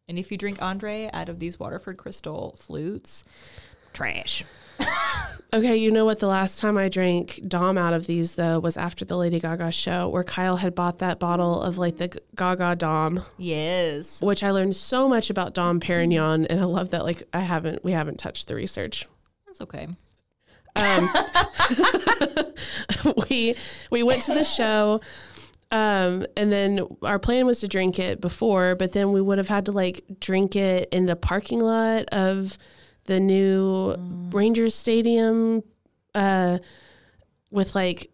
[0.08, 3.24] And if you drink Andre out of these Waterford Crystal flutes,
[3.92, 4.44] trash.
[5.52, 6.20] Okay, you know what?
[6.20, 9.72] The last time I drank Dom out of these though was after the Lady Gaga
[9.72, 14.22] show, where Kyle had bought that bottle of like the Gaga Dom, Yes.
[14.22, 17.02] which I learned so much about Dom Perignon, and I love that.
[17.02, 19.08] Like I haven't, we haven't touched the research.
[19.44, 19.88] That's okay.
[20.76, 21.10] Um,
[23.28, 23.56] we
[23.90, 25.00] we went to the show,
[25.72, 29.48] um, and then our plan was to drink it before, but then we would have
[29.48, 32.56] had to like drink it in the parking lot of
[33.10, 33.96] the new
[34.30, 35.62] Rangers Stadium,
[36.14, 36.58] uh,
[37.50, 38.08] with like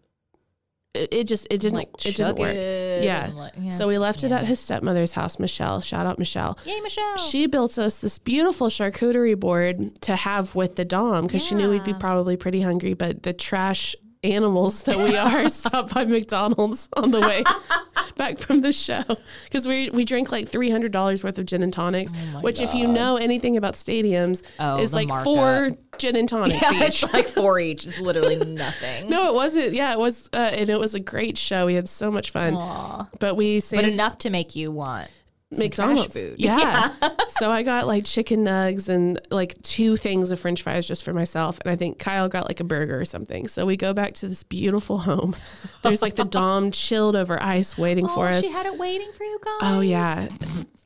[0.95, 2.55] it, it just it didn't Like it didn't work.
[2.55, 3.29] it Yeah.
[3.35, 5.79] like- yeah, So we left it at his stepmother's house, Michelle.
[5.81, 6.57] Shout out Michelle.
[6.65, 7.17] Yay, Michelle.
[7.17, 11.69] She built us this beautiful charcuterie board to have with the Dom because she knew
[11.69, 12.95] we'd be probably pretty hungry.
[12.95, 13.95] But the trash
[14.27, 17.43] animals that we are stopped by McDonald's on the way
[18.15, 19.03] back from the show
[19.45, 22.59] because we we drank like three hundred dollars worth of gin and tonics, my which
[22.59, 25.23] if you know anything about stadiums, Oh, is like markup.
[25.23, 27.03] four gin and tonics yeah, each.
[27.03, 27.85] it's like four each.
[27.87, 29.09] It's literally nothing.
[29.09, 29.73] No, it wasn't.
[29.73, 31.65] Yeah, it was, uh, and it was a great show.
[31.65, 32.53] We had so much fun.
[32.55, 33.07] Aw.
[33.19, 35.09] But we saved But enough to make you want
[35.51, 36.35] some McDonald's food.
[36.37, 36.93] Yeah.
[37.39, 41.13] so I got like chicken nugs and like two things of French fries just for
[41.13, 43.47] myself, and I think Kyle got like a burger or something.
[43.47, 45.35] So we go back to this beautiful home.
[45.83, 48.41] There's like the Dom chilled over ice waiting for oh, us.
[48.41, 49.57] she had it waiting for you guys.
[49.61, 50.27] Oh yeah,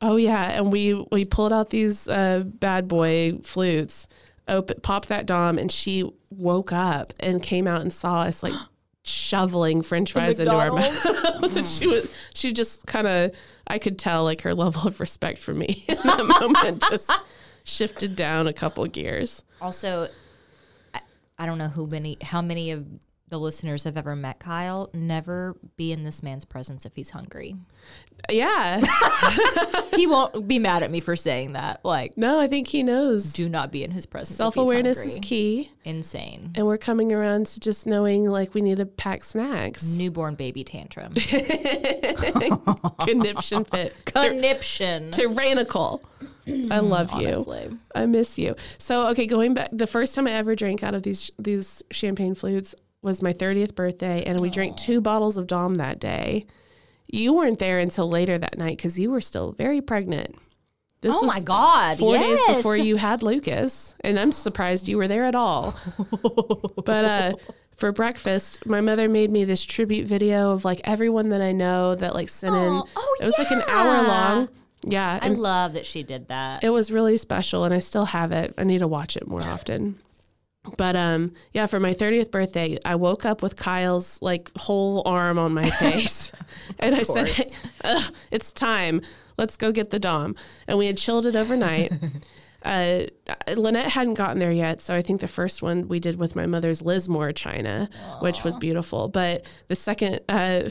[0.01, 4.07] oh yeah, and we we pulled out these uh, bad boy flutes,
[4.47, 8.53] open popped that Dom, and she woke up and came out and saw us like
[9.03, 11.07] shoveling French fries into our mouth.
[11.65, 13.31] She was she just kind of
[13.71, 17.09] I could tell like her level of respect for me in that moment just
[17.63, 19.43] shifted down a couple gears.
[19.61, 20.09] Also,
[20.93, 20.99] I,
[21.39, 22.85] I don't know who many, how many of
[23.31, 24.89] the listeners have ever met Kyle.
[24.93, 27.55] Never be in this man's presence if he's hungry.
[28.29, 28.83] Yeah,
[29.95, 31.79] he won't be mad at me for saying that.
[31.83, 34.37] Like, no, I think he knows do not be in his presence.
[34.37, 36.51] self awareness is key, Insane.
[36.55, 39.83] and we're coming around to just knowing like we need to pack snacks.
[39.97, 41.13] Newborn baby tantrum.
[42.99, 43.95] Conniption fit.
[44.05, 45.09] Conniption.
[45.11, 46.03] tyrannical.
[46.47, 47.27] I love you.
[47.29, 47.77] Honestly.
[47.95, 48.55] I miss you.
[48.77, 52.35] So okay, going back, the first time I ever drank out of these these champagne
[52.35, 56.45] flutes was my 30th birthday, and we drank two bottles of Dom that day.
[57.07, 60.35] You weren't there until later that night because you were still very pregnant.
[61.01, 61.97] This Oh was my God.
[61.97, 62.47] Four yes.
[62.47, 65.75] days before you had Lucas, and I'm surprised you were there at all.
[66.85, 67.33] but uh,
[67.75, 71.95] for breakfast, my mother made me this tribute video of like everyone that I know
[71.95, 72.83] that like sent in.
[72.95, 74.49] Oh, it was like an hour long.
[74.83, 76.63] Yeah, I love that she did that.
[76.63, 78.53] it was really special and I still have it.
[78.57, 79.99] I need to watch it more often.
[80.77, 85.39] But um yeah, for my 30th birthday, I woke up with Kyle's like whole arm
[85.39, 86.31] on my face.
[86.79, 87.29] and I said.
[87.83, 89.01] Ugh, "It's time.
[89.37, 90.35] Let's go get the dom."
[90.67, 91.91] And we had chilled it overnight.
[92.63, 93.05] Uh,
[93.55, 96.45] Lynette hadn't gotten there yet, so I think the first one we did with my
[96.45, 99.07] mother's Lismore china, which was beautiful.
[99.07, 100.69] But the second uh,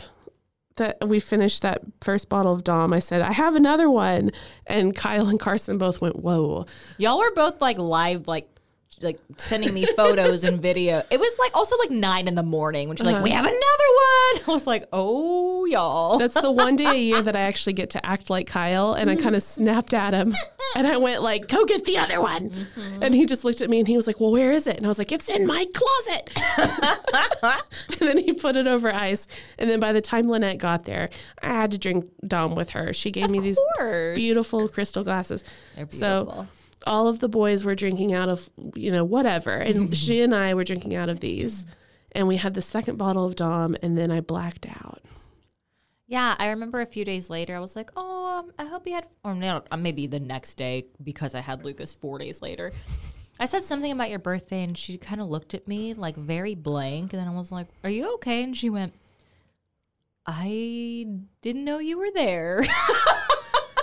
[0.76, 4.30] that we finished that first bottle of Dom, I said, I have another one.
[4.68, 6.64] And Kyle and Carson both went, Whoa.
[6.98, 8.48] Y'all were both like live, like
[9.00, 11.02] like sending me photos and video.
[11.10, 13.24] It was like also like nine in the morning when she's like, uh-huh.
[13.24, 17.22] "We have another one." I was like, "Oh, y'all." That's the one day a year
[17.30, 18.92] that I actually get to act like Kyle.
[18.92, 19.22] And I mm-hmm.
[19.22, 20.34] kind of snapped at him
[20.76, 22.50] and I went like, go get the other one.
[22.50, 23.02] Mm-hmm.
[23.02, 24.76] And he just looked at me and he was like, well, where is it?
[24.76, 26.30] And I was like, it's in my closet.
[28.00, 29.26] and then he put it over ice.
[29.58, 31.10] And then by the time Lynette got there,
[31.42, 32.92] I had to drink Dom with her.
[32.92, 33.58] She gave me these
[34.14, 35.44] beautiful crystal glasses.
[35.76, 36.46] They're So.
[36.86, 39.52] All of the boys were drinking out of, you know, whatever.
[39.52, 41.66] And she and I were drinking out of these.
[42.12, 45.00] And we had the second bottle of Dom, and then I blacked out.
[46.10, 48.94] Yeah, I remember a few days later, I was like, "Oh, um, I hope you
[48.94, 52.72] had," or no, uh, maybe the next day because I had Lucas four days later.
[53.38, 56.56] I said something about your birthday, and she kind of looked at me like very
[56.56, 58.92] blank, and then I was like, "Are you okay?" And she went,
[60.26, 61.06] "I
[61.42, 62.64] didn't know you were there."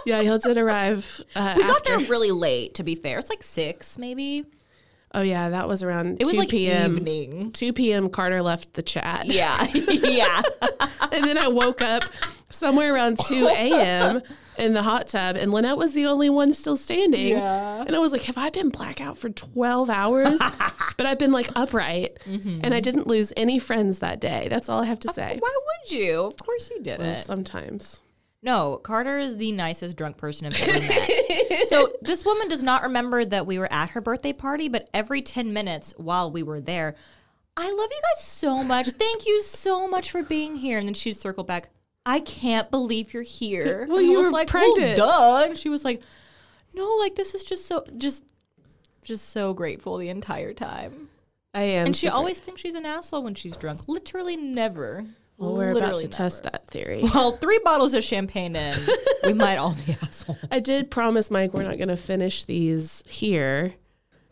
[0.08, 1.98] Yeah, y'all did arrive uh, we got after.
[2.00, 2.76] there really late.
[2.76, 4.46] To be fair, it's like six, maybe.
[5.14, 6.96] Oh yeah, that was around It was 2 like p.m.
[6.96, 7.52] evening.
[7.52, 8.10] 2 p.m.
[8.10, 9.26] Carter left the chat.
[9.26, 10.42] Yeah, yeah.
[11.12, 12.04] and then I woke up
[12.50, 14.22] somewhere around 2 a.m.
[14.58, 17.38] in the hot tub, and Lynette was the only one still standing.
[17.38, 17.84] Yeah.
[17.88, 20.40] And I was like, Have I been blackout for 12 hours?
[20.98, 22.60] but I've been like upright, Mm-hmm.
[22.64, 24.48] and I didn't lose any friends that day.
[24.50, 25.38] That's all I have to say.
[25.40, 26.22] Why would you?
[26.26, 27.06] Of course you didn't.
[27.08, 28.02] Well, sometimes.
[28.48, 31.10] No, Carter is the nicest drunk person I've ever met.
[31.68, 35.22] so this woman does not remember that we were at her birthday party, but every
[35.22, 36.96] 10 minutes while we were there,
[37.58, 38.88] I love you guys so much.
[38.92, 40.80] Thank you so much for being here.
[40.80, 41.70] And then she'd circle back,
[42.06, 43.86] I can't believe you're here.
[43.90, 44.98] Well, And I you was were like, pregnant.
[44.98, 45.48] Well, duh.
[45.50, 46.02] And she was like,
[46.74, 48.24] no, like this is just so, just
[49.04, 51.10] just so grateful the entire time.
[51.54, 51.88] I am.
[51.88, 53.88] And she super- always thinks she's an asshole when she's drunk.
[53.90, 55.06] Literally never.
[55.38, 57.04] Well, we're about to test that theory.
[57.14, 58.80] Well, three bottles of champagne in,
[59.24, 60.38] we might all be assholes.
[60.52, 63.74] I did promise Mike we're not going to finish these here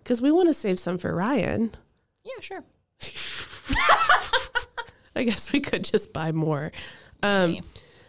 [0.03, 1.75] because we want to save some for Ryan.
[2.23, 2.63] Yeah, sure.
[5.15, 6.71] I guess we could just buy more.
[7.23, 7.57] Um,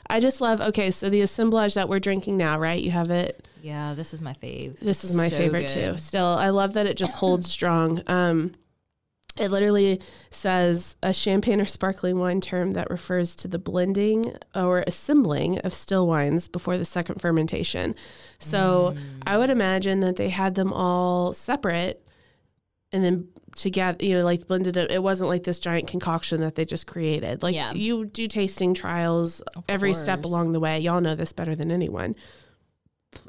[0.09, 0.61] I just love.
[0.61, 2.83] Okay, so the assemblage that we're drinking now, right?
[2.83, 3.47] You have it.
[3.63, 4.79] Yeah, this is my fave.
[4.81, 5.93] This is my So favorite good.
[5.93, 5.99] too.
[5.99, 8.03] Still, I love that it just holds strong.
[8.07, 8.53] Um,
[9.39, 14.83] it literally says a champagne or sparkling wine term that refers to the blending or
[14.87, 17.95] assembling of still wines before the second fermentation.
[18.39, 18.97] So
[19.27, 22.03] I would imagine that they had them all separate
[22.93, 24.91] and then together, you know, like blended it.
[24.91, 27.43] It wasn't like this giant concoction that they just created.
[27.43, 27.73] Like Yeah.
[27.73, 30.79] you do tasting trials every step along the way.
[30.79, 32.15] Y'all know this better than anyone.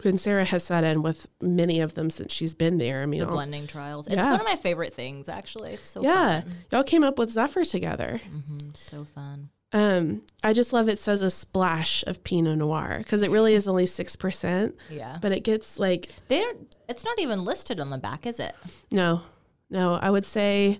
[0.04, 3.02] And Sarah has sat in with many of them since she's been there.
[3.02, 4.08] I mean, The all- blending trials.
[4.08, 4.32] It's Yeah.
[4.32, 5.74] one of my favorite things, actually.
[5.74, 6.54] It's so yeah, fun.
[6.72, 8.20] y'all came up with Zephyr together.
[8.30, 9.50] hmm So fun.
[9.74, 13.68] Um, I just love it says a splash of Pinot Noir because it really is
[13.68, 15.18] only six percent, Yeah.
[15.22, 18.56] but it gets like They don't, it's not even listed on the back, is it?
[18.92, 19.24] no,
[19.70, 19.96] no.
[19.96, 20.80] I would say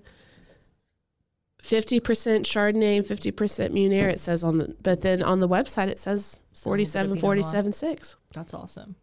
[1.60, 4.08] fifty percent Chardonnay, fifty percent Meunier.
[4.08, 7.12] It says on the, but then on the website it says So a little bit
[7.12, 8.16] of 47, 47, six.
[8.32, 8.96] That's awesome.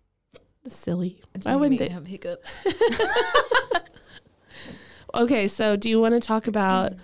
[0.68, 1.22] Silly.
[1.44, 1.89] Why wouldn't they?
[1.89, 2.50] have hiccups?
[5.15, 6.91] Okay, so do you want to talk about?
[6.91, 7.00] Mm.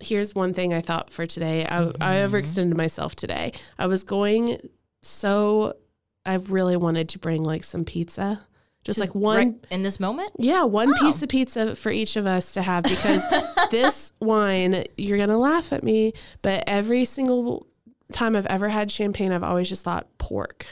[0.00, 1.66] Here's one thing I thought for today.
[1.66, 2.02] I, I mm-hmm.
[2.02, 3.52] overextended myself today.
[3.78, 4.70] I was going
[5.02, 5.76] so
[6.24, 8.40] I really wanted to bring like some pizza,
[8.82, 9.36] just like one.
[9.36, 10.30] Right in this moment?
[10.38, 13.22] Yeah, one piece of pizza for each of us to have because
[13.70, 17.66] this wine, you're going to laugh at me, but every single
[18.12, 20.66] time I've ever had champagne, I've always just thought pork.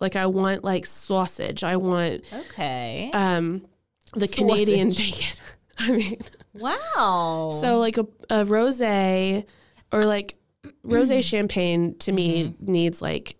[0.00, 1.64] Like I want like sausage.
[1.64, 3.10] I want Okay.
[3.14, 3.66] um
[4.14, 5.36] the Canadian bacon.
[5.78, 6.18] I mean,
[6.54, 7.58] wow.
[7.60, 9.44] so like a, a rosé
[9.92, 10.36] or like
[10.84, 13.36] rosé champagne to me needs like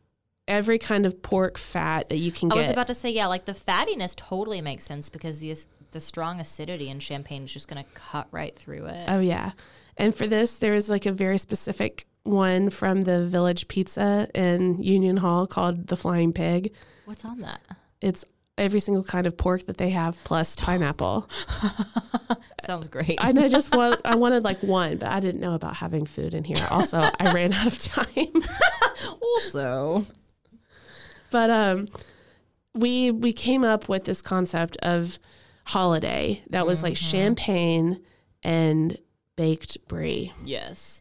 [0.48, 2.58] every kind of pork fat that you can I get.
[2.58, 5.54] I was about to say, yeah, like the fattiness totally makes sense because the
[5.92, 9.04] the strong acidity in champagne is just going to cut right through it.
[9.08, 9.52] oh yeah.
[9.96, 14.82] And for this there is like a very specific one from the Village Pizza in
[14.82, 16.72] Union Hall called the Flying Pig.
[17.04, 17.60] What's on that?
[18.00, 18.24] It's
[18.58, 21.28] every single kind of pork that they have plus pineapple.
[22.62, 23.18] Sounds great.
[23.20, 26.34] And I just want I wanted like one, but I didn't know about having food
[26.34, 26.66] in here.
[26.70, 28.32] Also, I ran out of time.
[29.20, 30.06] also,
[31.30, 31.88] but um
[32.74, 35.18] we we came up with this concept of
[35.64, 38.00] holiday that was like champagne
[38.42, 38.98] and
[39.36, 40.32] baked brie.
[40.44, 41.00] yes.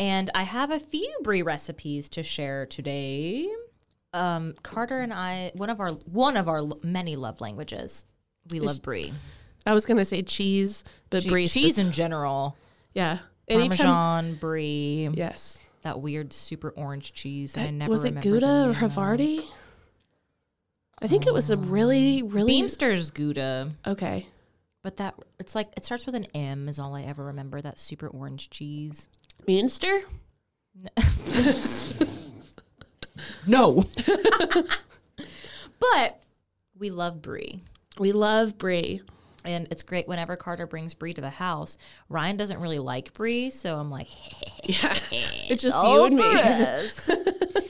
[0.00, 3.46] And I have a few brie recipes to share today.
[4.14, 8.06] Um, Carter and I, one of our one of our many love languages,
[8.50, 9.12] we love brie.
[9.66, 12.56] I was gonna say cheese, but brie cheese in general,
[12.94, 13.18] yeah.
[13.46, 15.68] Anytime Parmesan, brie, Yes.
[15.82, 17.52] that weird super orange cheese.
[17.52, 18.74] that I never was it Gouda or.
[18.74, 19.44] Havarti?
[21.02, 24.26] I think it was a really, really Beemster's Gouda, okay.
[24.82, 26.70] but that it's like it starts with an M.
[26.70, 27.60] Is all I ever remember.
[27.60, 29.08] That super orange cheese.
[29.46, 30.02] Munster?
[33.46, 33.84] No.
[35.80, 36.22] but
[36.78, 37.62] we love brie.
[37.98, 39.02] We love brie.
[39.44, 41.78] And it's great whenever Carter brings brie to the house.
[42.08, 44.08] Ryan doesn't really like brie, so I'm like,
[44.64, 44.96] Yeah.
[45.10, 47.14] It's just all you and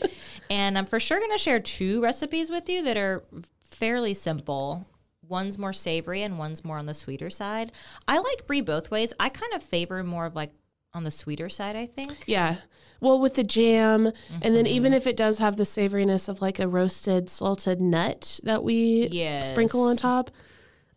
[0.00, 0.10] me.
[0.50, 3.22] and I'm for sure going to share two recipes with you that are
[3.62, 4.86] fairly simple.
[5.28, 7.70] One's more savory and one's more on the sweeter side.
[8.08, 9.12] I like brie both ways.
[9.20, 10.50] I kind of favor more of like
[10.92, 12.24] on the sweeter side, I think.
[12.26, 12.56] Yeah.
[13.00, 16.58] Well, with the jam, and then even if it does have the savoriness of like
[16.58, 19.08] a roasted salted nut that we
[19.42, 20.30] sprinkle on top,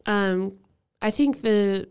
[0.06, 0.58] um,
[1.02, 1.88] I think the,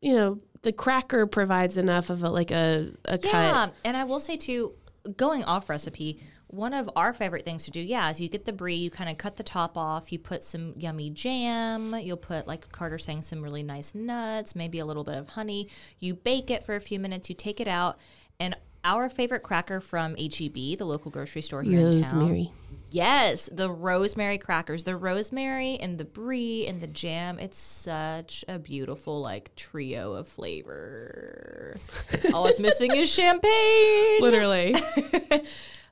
[0.00, 3.32] you know, the cracker provides enough of a like a, a cut.
[3.32, 4.74] Yeah, and I will say too,
[5.16, 6.20] going off recipe,
[6.54, 9.10] one of our favorite things to do, yeah, is you get the brie, you kind
[9.10, 13.22] of cut the top off, you put some yummy jam, you'll put like Carter saying
[13.22, 15.68] some really nice nuts, maybe a little bit of honey.
[15.98, 17.98] You bake it for a few minutes, you take it out,
[18.38, 22.20] and our favorite cracker from HEB, the local grocery store here in town.
[22.20, 22.52] Rosemary.
[22.90, 27.40] Yes, the rosemary crackers, the rosemary and the brie and the jam.
[27.40, 31.78] It's such a beautiful like trio of flavor.
[32.34, 34.20] All it's missing is champagne.
[34.20, 34.76] Literally.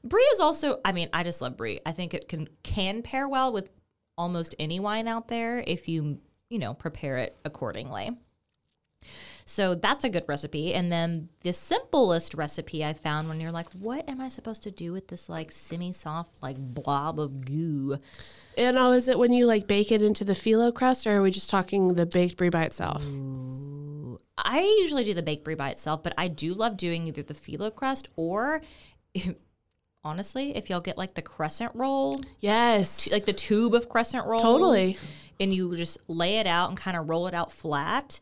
[0.05, 1.81] Brie is also, I mean, I just love brie.
[1.87, 3.71] I think it can can pair well with
[4.19, 8.11] almost any wine out there if you, you know, prepare it accordingly.
[9.45, 10.75] So that's a good recipe.
[10.75, 14.71] And then the simplest recipe I found when you're like, what am I supposed to
[14.71, 17.99] do with this like semi soft like blob of goo?
[18.57, 21.23] And now, is it when you like bake it into the phyllo crust, or are
[21.23, 23.09] we just talking the baked brie by itself?
[24.39, 27.35] I usually do the baked brie by itself, but I do love doing either the
[27.35, 28.63] phyllo crust or.
[30.05, 33.11] honestly, if y'all get like the crescent roll, Yes.
[33.13, 34.99] like the tube of crescent rolls, Totally.
[35.41, 38.21] and you just lay it out and kind of roll it out flat.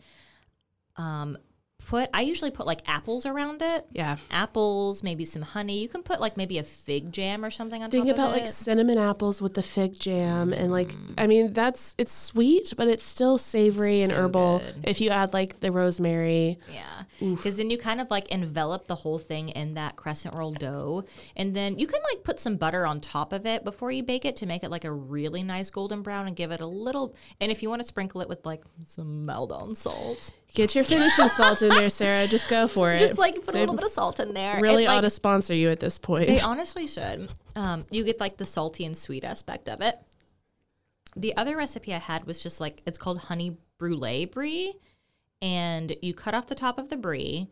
[0.97, 1.39] Um,
[1.91, 3.85] put I usually put like apples around it.
[3.91, 4.19] yeah.
[4.31, 5.83] Apples, maybe some honey.
[5.83, 8.47] You can put like maybe a fig jam or something on Think top about like
[8.47, 11.15] cinnamon apples with the fig jam, and like mm.
[11.19, 14.61] I mean that's it's sweet, but it's still savory and herbal.
[14.61, 14.85] good.
[14.85, 17.05] If you add like the rosemary, Yeah.
[17.19, 21.05] Because then you kind of like envelop the whole thing in that crescent roll dough.
[21.37, 24.25] And then you can like put some butter on top of it before you bake
[24.25, 27.15] it to make it like a really nice golden brown and give it a little.
[27.41, 31.29] And if you want to sprinkle it with like some Maldon salt, get your finishing
[31.29, 32.27] salt in there, Sarah.
[32.27, 32.99] Just go for it.
[32.99, 34.61] just like put a little bit of salt in there.
[34.61, 36.27] really like, ought to sponsor you at this point.
[36.27, 37.29] They honestly should.
[37.57, 39.99] Um, you get like the salty and sweet aspect of it.
[41.17, 44.75] The other recipe I had was just like it's called honey brulee brie,
[45.43, 47.49] and you cut off the top of the brie,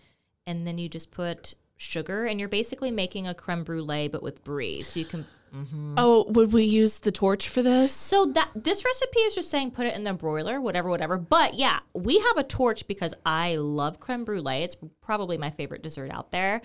[0.46, 4.44] and then you just put sugar, and you're basically making a creme brulee but with
[4.44, 4.82] brie.
[4.82, 5.26] So you can.
[5.54, 5.94] Mm-hmm.
[5.96, 7.92] oh, would we use the torch for this?
[7.92, 11.18] So that this recipe is just saying put it in the broiler, whatever, whatever.
[11.18, 14.62] But yeah, we have a torch because I love creme brulee.
[14.62, 16.60] It's probably my favorite dessert out there.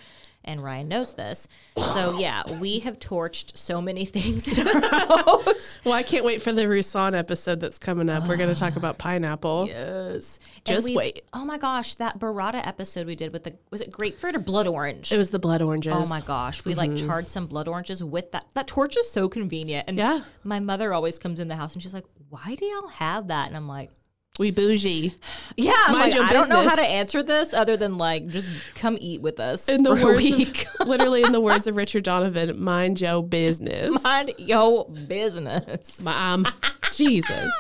[0.46, 1.48] And Ryan knows this.
[1.78, 4.82] So yeah, we have torched so many things in our
[5.18, 5.80] house.
[5.84, 8.28] Well, I can't wait for the Roussanne episode that's coming up.
[8.28, 9.68] We're going to talk about pineapple.
[9.68, 10.40] Yes.
[10.66, 11.24] Just wait.
[11.34, 14.68] Oh my gosh, that burrata episode we did with the was it grapefruit or blood
[14.68, 15.12] orange?
[15.12, 15.94] It was the blood oranges.
[15.96, 17.08] Oh my gosh, we like mm-hmm.
[17.08, 18.46] charred some blood oranges with that.
[18.54, 19.88] That torch is so convenient.
[19.88, 20.22] And Yeah.
[20.44, 23.48] my mother always comes in the house and she's like, "Why do y'all have that?"
[23.48, 23.92] And I'm like,
[24.40, 25.14] We bougie.
[25.58, 28.52] Yeah, I'm Mind like, I don't know how to answer this other than like just
[28.74, 30.66] come eat with us In the for a words week.
[30.80, 34.02] of, literally in the words of Richard Donovan, mind your business.
[34.04, 36.02] Mind your business.
[36.02, 36.48] Mom,
[36.92, 37.54] Jesus.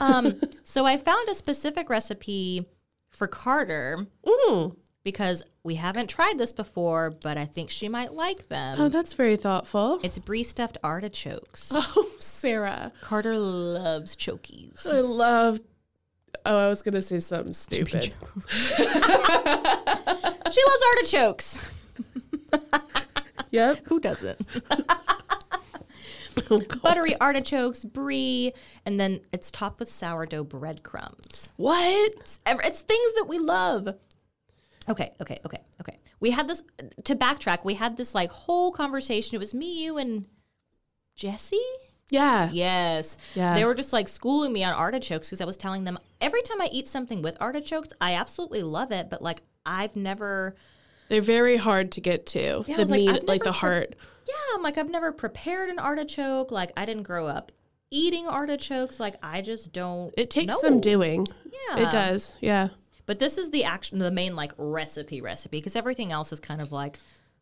[0.00, 2.64] Um, so I found a specific recipe
[3.10, 4.74] for Carter Mm.
[5.04, 8.76] because we haven't tried this before, but I think she might like them.
[8.80, 10.00] Oh, that's very thoughtful.
[10.02, 11.70] it's brie stuffed artichokes.
[11.74, 12.92] Oh, Sarah.
[13.02, 14.88] Carter loves chokies.
[14.90, 15.60] I love.
[16.44, 18.12] Oh, I was going to say something stupid.
[20.52, 21.58] She loves artichokes.
[23.50, 23.80] Yep.
[23.84, 24.40] Who doesn't?
[26.50, 28.52] Oh, Buttery artichokes, brie,
[28.86, 31.52] and then it's topped with sourdough breadcrumbs.
[31.56, 32.38] What?
[32.46, 33.88] Ever- It's things that we love.
[34.88, 35.98] Okay, okay, okay, okay.
[36.20, 36.64] We had this
[37.04, 37.64] to backtrack.
[37.64, 39.34] We had this like whole conversation.
[39.36, 40.24] It was me, you, and
[41.16, 41.60] Jesse.
[42.12, 42.50] Yeah.
[42.52, 43.16] Yes.
[43.34, 43.54] Yeah.
[43.54, 46.60] They were just like schooling me on artichokes because I was telling them every time
[46.60, 49.08] I eat something with artichokes, I absolutely love it.
[49.08, 50.54] But like I've never,
[51.08, 52.64] They're very hard to get to.
[52.66, 53.96] Yeah, the like, meat, like, the heart.
[54.28, 56.52] yeah, I'm like I've never prepared an artichoke.
[56.52, 57.50] Like I didn't grow up
[57.90, 59.00] eating artichokes.
[59.00, 60.12] Like I just don't.
[60.16, 60.58] It takes know.
[60.60, 61.26] some doing.
[61.70, 61.86] Yeah.
[61.86, 62.36] It does.
[62.40, 62.68] Yeah.
[63.06, 66.60] But this is the action, the main like recipe recipe because everything else is kind
[66.60, 66.98] of like,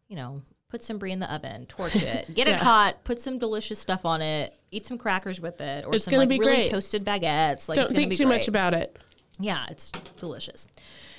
[0.09, 3.39] you know, put some brie in the oven, torch it, get it hot, put some
[3.39, 6.55] delicious stuff on it, eat some crackers with it, or It's some like be really
[6.57, 6.71] great.
[6.71, 7.69] toasted baguettes.
[7.69, 8.37] Like Don't think be too great.
[8.39, 8.99] much about it.
[9.39, 10.67] Yeah, it's delicious.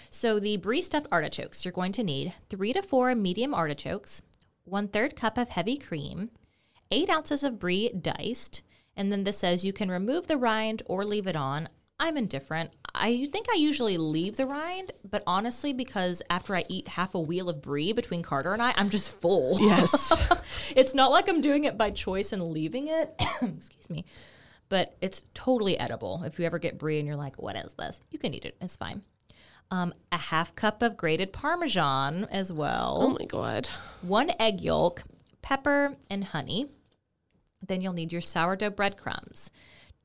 [0.10, 4.22] So the brie stuffed artichokes, you're going to need three to four medium artichokes,
[4.64, 6.32] one third cup of heavy cream,
[6.92, 8.62] eight ounces of brie diced,
[8.96, 11.70] and then this says you can remove the rind or leave it on.
[12.02, 12.72] I'm indifferent.
[12.96, 17.20] I think I usually leave the rind, but honestly, because after I eat half a
[17.20, 19.58] wheel of brie between Carter and I, I'm just full.
[19.62, 20.12] Yes.
[20.76, 23.14] it's not like I'm doing it by choice and leaving it.
[23.42, 24.06] Excuse me.
[24.68, 26.24] But it's totally edible.
[26.26, 28.02] If you ever get brie and you're like, what is this?
[28.10, 28.58] You can eat it.
[28.60, 29.04] It's fine.
[29.70, 32.98] Um, a half cup of grated Parmesan as well.
[33.02, 33.68] oh my God.
[34.02, 35.04] One egg yolk,
[35.44, 36.66] pepper, and honey.
[37.66, 39.52] Then you'll need your sourdough breadcrumbs.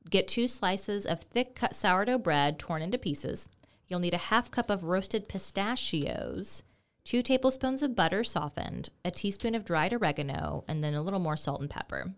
[0.09, 3.49] Get two slices of thick cut sourdough bread torn into pieces.
[3.87, 6.63] You'll need a half cup of roasted pistachios,
[7.03, 11.37] two tablespoons of butter softened, a teaspoon of dried oregano, and then a little more
[11.37, 12.13] salt and pepper.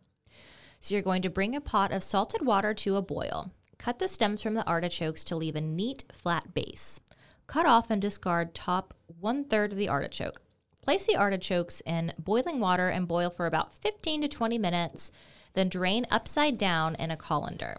[0.81, 3.51] So you're going to bring a pot of salted water to a boil.
[3.77, 6.99] Cut the stems from the artichokes to leave a neat, flat base.
[7.47, 10.41] Cut off and discard top one third of the artichoke.
[10.81, 15.11] Place the artichokes in boiling water and boil for about 15 to 20 minutes,
[15.53, 17.77] then drain upside down in a colander.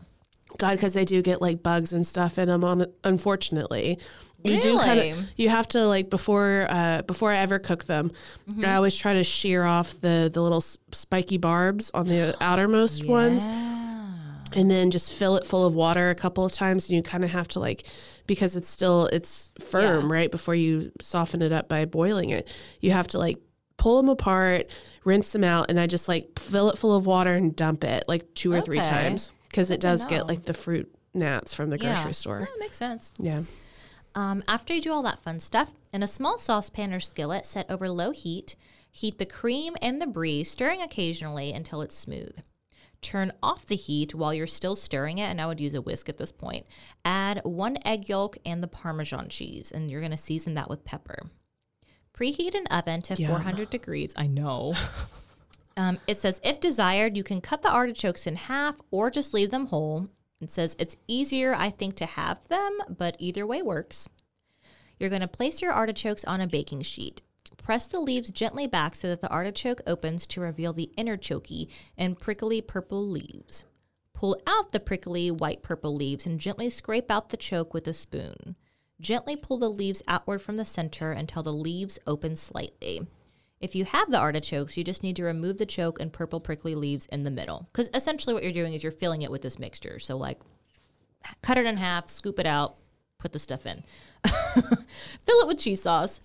[0.58, 2.64] God, because they do get like bugs and stuff in them.
[2.64, 3.98] On unfortunately,
[4.42, 5.30] you do kind of.
[5.36, 8.10] You have to like before uh, before I ever cook them.
[8.50, 8.64] Mm-hmm.
[8.64, 13.46] I always try to shear off the the little spiky barbs on the outermost ones.
[14.52, 17.22] and then just fill it full of water a couple of times and you kind
[17.22, 17.86] of have to like
[18.26, 20.12] because it's still it's firm Yeah.
[20.16, 22.48] right before you soften it up by boiling it
[22.80, 23.38] you have to like
[23.80, 24.70] pull them apart
[25.04, 28.04] rinse them out and i just like fill it full of water and dump it
[28.06, 31.78] like two or three times because it does get like the fruit gnats from the
[31.78, 32.38] grocery store.
[32.38, 32.44] Yeah.
[32.44, 33.12] store That makes sense.
[33.18, 33.42] yeah
[34.14, 37.68] Um, after you do all that fun stuff, in a small saucepan or skillet set
[37.70, 38.56] over low heat,
[38.90, 42.36] heat the cream and the brie, stirring occasionally until it's smooth.
[43.00, 46.08] Turn off the heat while you're still stirring it, and I would use a whisk
[46.08, 46.66] at this point.
[47.04, 50.84] Add one egg yolk and the Parmesan cheese, and you're going to season that with
[50.84, 51.30] pepper.
[52.20, 53.30] Preheat an oven to Yum.
[53.30, 54.12] 400 degrees.
[54.16, 54.74] I know.
[55.76, 59.50] Um, it says, if desired, you can cut the artichokes in half or just leave
[59.50, 60.08] them whole.
[60.38, 64.06] It says, it's easier, I think, to have them, but either way works.
[64.98, 67.22] You're going to place your artichokes on a baking sheet.
[67.56, 71.68] Press the leaves gently back so that the artichoke opens to reveal the inner chokey
[71.96, 73.64] and prickly purple leaves.
[74.12, 77.94] Pull out the prickly white purple leaves and gently scrape out the choke with a
[77.94, 78.56] spoon.
[79.00, 83.00] Gently pull the leaves outward from the center until the leaves open slightly.
[83.58, 86.74] If you have the artichokes, you just need to remove the choke and purple prickly
[86.74, 87.68] leaves in the middle.
[87.72, 89.98] Because essentially, what you're doing is you're filling it with this mixture.
[89.98, 90.40] So, like,
[91.42, 92.76] cut it in half, scoop it out,
[93.18, 93.84] put the stuff in.
[94.24, 96.20] Fill it with cheese sauce.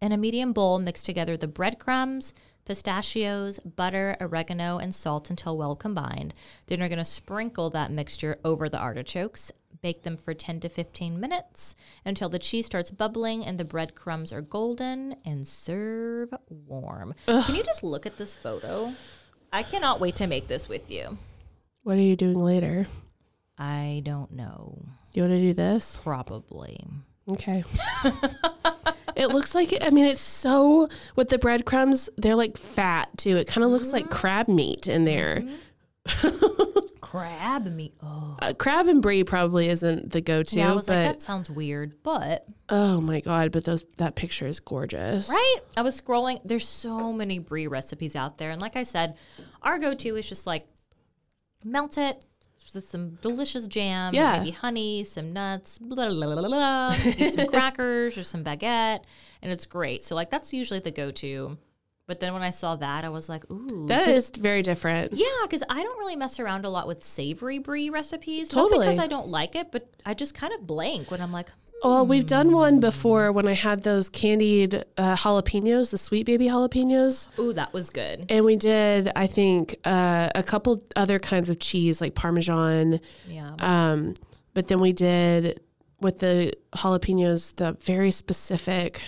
[0.00, 2.34] In a medium bowl, mix together the breadcrumbs,
[2.64, 6.34] pistachios, butter, oregano, and salt until well combined.
[6.66, 9.50] Then you're going to sprinkle that mixture over the artichokes.
[9.80, 11.74] Bake them for 10 to 15 minutes
[12.04, 17.14] until the cheese starts bubbling and the breadcrumbs are golden and serve warm.
[17.26, 18.92] Can you just look at this photo?
[19.52, 21.18] I cannot wait to make this with you.
[21.82, 22.86] what are you doing later
[23.58, 24.84] I don't know.
[25.12, 26.80] you want to do this Probably.
[27.30, 27.64] Okay.
[29.16, 33.36] it looks like I mean it's so with the breadcrumbs they're like fat too.
[33.36, 34.14] It kind of looks like mm-hmm.
[34.14, 35.42] crab meat in there.
[36.06, 36.37] Mm-hmm.
[37.10, 37.94] Crab meat.
[38.02, 38.36] Oh.
[38.40, 41.48] Uh, crab and brie probably isn't the go-to, Yeah, I was but like, that sounds
[41.48, 45.28] weird, but oh my god, but those that picture is gorgeous.
[45.30, 45.56] right.
[45.76, 46.40] I was scrolling.
[46.44, 49.16] There's so many brie recipes out there, and like I said,
[49.62, 50.66] our go-to is just like
[51.64, 52.24] melt it
[52.74, 54.38] with some delicious jam, Yeah.
[54.40, 56.48] maybe honey, some nuts, blah blah blah blah.
[56.48, 56.92] blah
[57.30, 59.00] some crackers or some baguette,
[59.40, 60.04] and it's great.
[60.04, 61.56] So like that's usually the go-to.
[62.08, 65.12] But then when I saw that, I was like, ooh, That is very different.
[65.12, 68.48] Yeah, because I don't really mess around a lot with savory brie recipes.
[68.48, 68.78] Totally.
[68.78, 71.50] Not because I don't like it, but I just kind of blank when I'm like,
[71.84, 76.46] Well, we've done one before when I had those candied uh, jalapenos, the sweet baby
[76.46, 77.28] jalapenos.
[77.38, 78.24] ooh, that was good.
[78.30, 83.00] And we did, I think, uh, a couple other kinds of cheese like Parmesan.
[83.28, 83.52] Yeah.
[83.58, 84.14] Um,
[84.54, 85.60] but then we did
[86.00, 89.02] with the jalapenos the very specific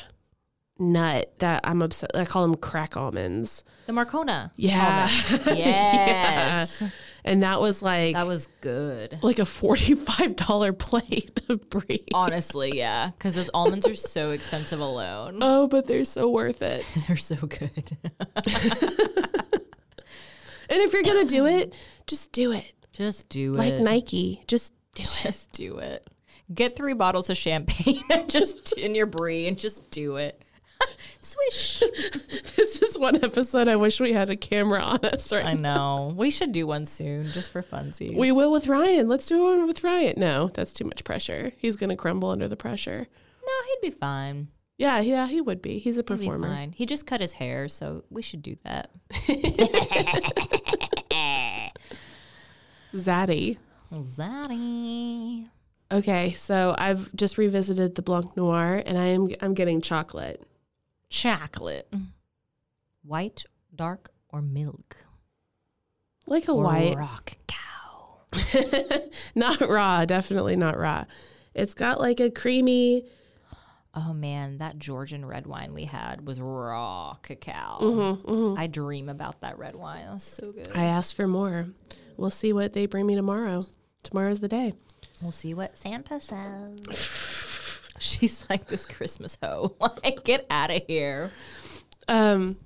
[0.80, 2.16] nut that I'm obsessed.
[2.16, 3.62] I call them crack almonds.
[3.86, 4.50] the Marcona.
[4.56, 5.08] Yeah.
[5.10, 5.46] almonds.
[5.58, 6.82] Yes.
[7.24, 9.18] And that was like That was good.
[9.22, 12.04] like a forty-five dollar plate of brie.
[12.14, 13.10] Honestly, yeah.
[13.10, 15.38] Because those almonds are so expensive alone.
[15.42, 16.84] Oh, but they're so worth it.
[17.06, 17.96] They're so good.
[20.72, 21.74] And if you're gonna do it,
[22.06, 22.72] just do it.
[22.92, 23.74] Just do Like it.
[23.76, 25.20] Like Nike, just do it.
[25.22, 26.06] Just do it.
[26.54, 30.42] Get three bottles of champagne and just in your brie and just do it.
[31.20, 31.82] Swish.
[32.56, 36.12] This is one episode I wish we had a camera on us right I know.
[36.16, 38.16] We should do one soon just for funsies.
[38.16, 39.08] We will with Ryan.
[39.08, 40.14] Let's do one with Ryan.
[40.18, 41.52] No, that's too much pressure.
[41.56, 43.06] He's gonna crumble under the pressure.
[43.42, 44.48] No, he'd be fine.
[44.78, 45.78] Yeah, yeah, he would be.
[45.78, 46.48] He's a performer.
[46.48, 46.72] fine.
[46.72, 48.90] He just cut his hair, so we should do that.
[52.94, 53.58] Zaddy.
[53.92, 55.46] Zaddy.
[55.92, 60.42] Okay, so I've just revisited the Blanc Noir, and I am I'm getting chocolate.
[61.10, 61.92] Chocolate.
[63.02, 63.44] White,
[63.74, 64.96] dark, or milk?
[66.26, 69.08] Like a Or white, raw cacao.
[69.34, 70.04] not raw.
[70.04, 71.04] Definitely not raw.
[71.54, 73.04] It's got like a creamy.
[73.92, 77.78] Oh man, that Georgian red wine we had was raw cacao.
[77.80, 80.06] Mm-hmm, I dream about that red wine.
[80.06, 80.70] It was so good.
[80.74, 81.66] I asked for more.
[82.16, 83.66] We'll see what they bring me tomorrow.
[84.04, 84.74] Tomorrow's the day.
[85.20, 86.80] we'll see what Santa says.
[88.00, 89.76] She's like this Christmas hoe.
[90.02, 91.30] Like, get out of here.
[92.08, 92.56] Um,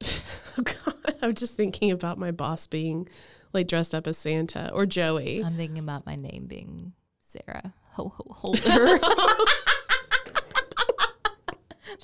[0.62, 3.08] God, I'm just thinking about my boss being
[3.52, 5.42] like dressed up as Santa or Joey.
[5.44, 8.60] I'm thinking about my name being Sarah Ho Ho Holder.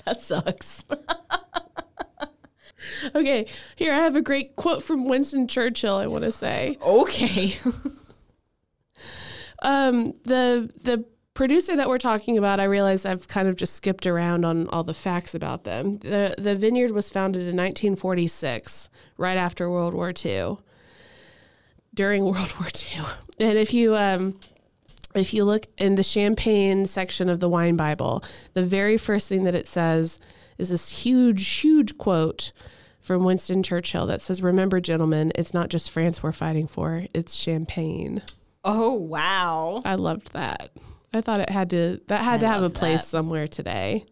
[0.05, 0.83] that sucks.
[3.15, 5.95] Okay, here I have a great quote from Winston Churchill.
[5.95, 7.57] I want to say, Okay.
[9.61, 11.05] um, the the
[11.37, 14.83] producer that we're talking about, I realize I've kind of just skipped around on all
[14.83, 15.99] the facts about them.
[15.99, 20.57] the The vineyard was founded in 1946, right after World War II.
[21.93, 23.05] during World War II.
[23.39, 24.39] And if you um,
[25.13, 28.23] if you look in the champagne section of the wine Bible,
[28.55, 30.17] the very first thing that it says
[30.57, 32.51] is this huge, huge quote
[32.99, 37.35] from Winston Churchill that says, Remember, gentlemen, it's not just France we're fighting for, it's
[37.35, 38.23] champagne.
[38.63, 39.83] Oh wow.
[39.85, 40.71] I loved that.
[41.17, 43.07] I thought it had to that had I to have a place that.
[43.07, 44.05] somewhere today.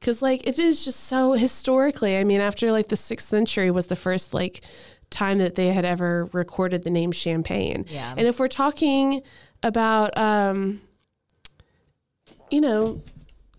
[0.00, 2.18] Cause like it is just so historically.
[2.18, 4.64] I mean, after like the sixth century was the first like
[5.10, 7.86] time that they had ever recorded the name champagne.
[7.88, 8.12] Yeah.
[8.16, 9.22] And if we're talking
[9.62, 10.80] about um
[12.50, 13.02] you know,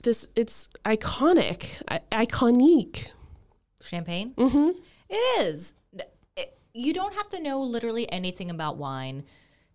[0.03, 1.82] this it's iconic.
[1.88, 3.07] I- iconique.
[3.82, 4.34] Champagne?
[4.36, 4.69] Mm-hmm.
[5.09, 5.73] It is.
[6.36, 9.23] It- you don't have to know literally anything about wine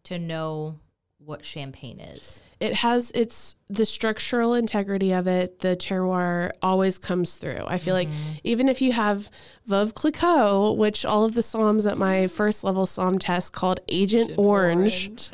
[0.04, 0.78] to know
[1.24, 2.42] what champagne is.
[2.60, 7.64] it has it's the structural integrity of it the terroir always comes through.
[7.66, 8.32] I feel like mm-hmm.
[8.44, 9.30] even if you have
[9.68, 14.32] veuve clicquot which all of the somms at my first level somm test called agent,
[14.38, 15.30] orange,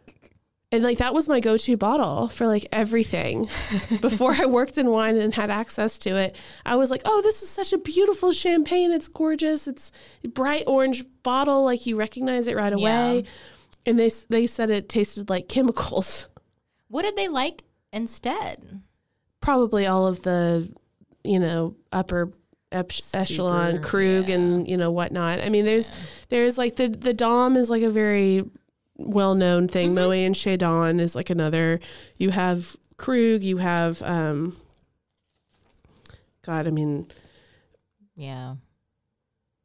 [0.72, 3.48] and like that was my go-to bottle for like everything.
[4.00, 7.42] Before i worked in wine and had access to it i was like oh this
[7.42, 8.92] is such a beautiful champagne.
[8.92, 9.66] It's gorgeous.
[9.66, 9.90] It's
[10.22, 11.64] bright orange bottle.
[11.64, 13.24] Like you recognize it right away
[13.86, 16.26] and they they said it tasted like chemicals.
[16.88, 17.62] What did they like
[17.92, 18.82] instead?
[19.40, 20.70] probably all of the
[21.24, 22.30] you know upper
[22.72, 25.40] ep- echelon Super, krug and you know whatnot.
[25.40, 25.90] I mean there's
[26.28, 28.44] there's like the the dom is like a very
[28.96, 29.94] well-known thing.
[29.94, 31.80] Moët and Chandon is like another.
[32.18, 34.56] You have krug you have um
[36.44, 37.10] god i mean
[38.14, 38.56] Yeah.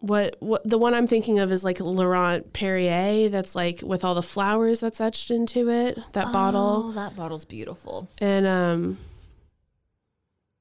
[0.05, 4.13] What what the one i'm thinking of is like laurent perrier that's like with all
[4.13, 8.07] the flowers that's etched into it that bottle Oh, that bottle's beautiful.
[8.21, 8.97] and um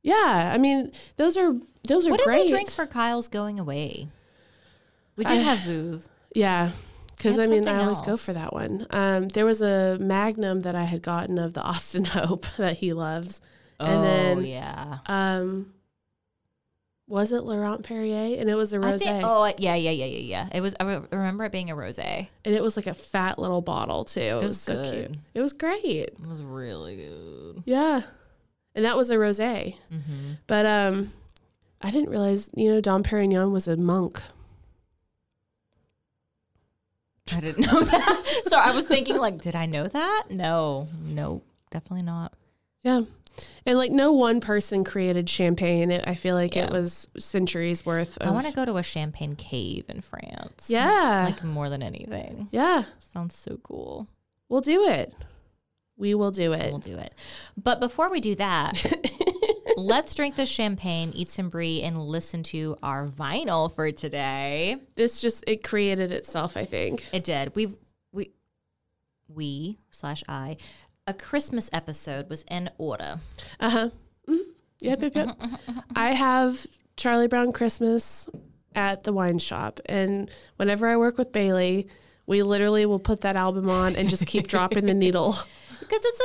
[0.03, 1.55] yeah i mean those are
[1.87, 4.09] those are What did great we drink for Kyle's going away?
[5.17, 6.07] We did I- have Veuve.
[6.35, 6.71] yeah
[7.17, 10.75] because i mean i always go for that one um there was a magnum that
[10.75, 13.41] i had gotten of the austin hope that he loves
[13.79, 14.99] and oh, then yeah.
[15.07, 15.73] um
[17.07, 20.49] was it laurent perrier and it was a rose oh, yeah, yeah, yeah, yeah, yeah.
[20.53, 20.75] It was.
[20.81, 22.29] I re- remember it being a rosé.
[22.45, 25.41] And it was like a fat little bottle too it, was, was so cute it
[25.43, 27.63] was great It was really good.
[27.67, 28.03] yeah
[28.75, 30.33] and that was a rose Mm-hmm.
[30.47, 31.13] but um
[31.83, 34.23] i didn't realize you know dom perignon was a monk
[37.35, 38.43] I didn't know that.
[38.45, 40.25] so I was thinking, like, did I know that?
[40.31, 42.33] No, no, definitely not.
[42.83, 43.03] Yeah.
[43.67, 45.91] And like no one person created champagne.
[45.91, 46.65] It, I feel like Yeah.
[46.67, 50.67] it was centuries worth of I want to go to a champagne cave in France.
[50.69, 51.27] Yeah.
[51.31, 52.49] like more than anything.
[52.53, 54.09] yeah, Sounds so cool.
[54.49, 55.15] we'll do it.
[55.97, 56.71] We will do it.
[56.71, 57.15] We'll do it.
[57.57, 58.85] But before we do that,
[59.77, 64.79] let's drink the champagne, eat some brie, and listen to our vinyl for today.
[64.97, 67.07] This just it created itself, I think.
[67.13, 67.55] It did.
[67.55, 67.77] We've
[68.13, 68.33] we
[69.29, 70.57] we slash I
[71.07, 73.21] a Christmas episode was in order.
[73.61, 73.91] Uh-huh.
[74.29, 74.39] Mhm.
[74.81, 75.41] Yep, yep, yep.
[75.97, 78.29] I have Charlie Brown Christmas
[78.75, 81.87] at the wine shop and whenever I work with Bailey,
[82.27, 85.37] we literally will put that album on and just keep dropping the needle.
[85.81, 86.21] Because it's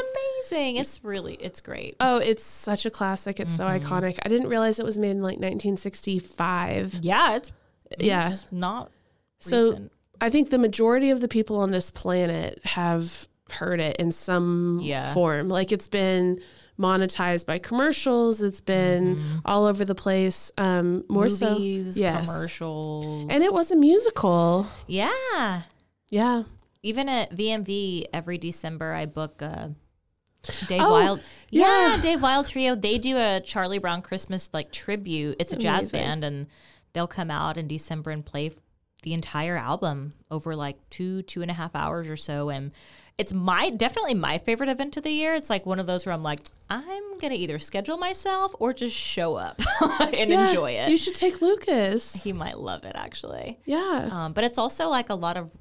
[0.52, 0.78] amazing.
[0.78, 1.98] It's really it's great.
[2.00, 3.42] Oh, it's such a classic.
[3.42, 4.18] It's so iconic.
[4.24, 7.00] I didn't realize it was made in like 1965.
[7.02, 7.52] Yeah, it's
[7.98, 8.30] Yeah.
[8.32, 8.90] it's not
[9.40, 9.92] So recent.
[10.22, 14.80] I think the majority of the people on this planet have heard it in some
[14.82, 15.14] Yeah.
[15.14, 15.50] form.
[15.50, 16.40] Like it's been
[16.80, 18.42] monetized by commercials.
[18.42, 20.52] It's been all over the place.
[20.58, 22.26] Um, more Movies, so, yes.
[22.26, 23.28] commercials.
[23.30, 24.68] And it was a musical.
[24.88, 25.64] yeah.
[26.10, 26.44] Yeah.
[26.82, 29.68] Even at VMV every December I book uh
[30.68, 31.22] Dave Oh, Wild.
[31.52, 32.02] Yeah, yeah.
[32.02, 32.74] Dave Wild Trio.
[32.76, 35.36] They do a Charlie Brown Christmas like tribute.
[35.40, 36.48] It's a jazz band and
[36.94, 38.52] they'll come out in December and play
[39.04, 42.50] the entire album over like two, two and a half hours or so.
[42.50, 42.72] And
[43.20, 45.36] it's my definitely my favorite event of the year.
[45.36, 46.40] It's like one of those where I'm like,
[46.70, 49.62] I'm gonna either schedule myself or just show up
[50.00, 50.90] and Yeah, enjoy it.
[50.90, 52.24] You should take Lucas.
[52.24, 53.60] he might love it actually.
[53.66, 54.10] Yeah.
[54.12, 55.52] Um, but it's also like a lot of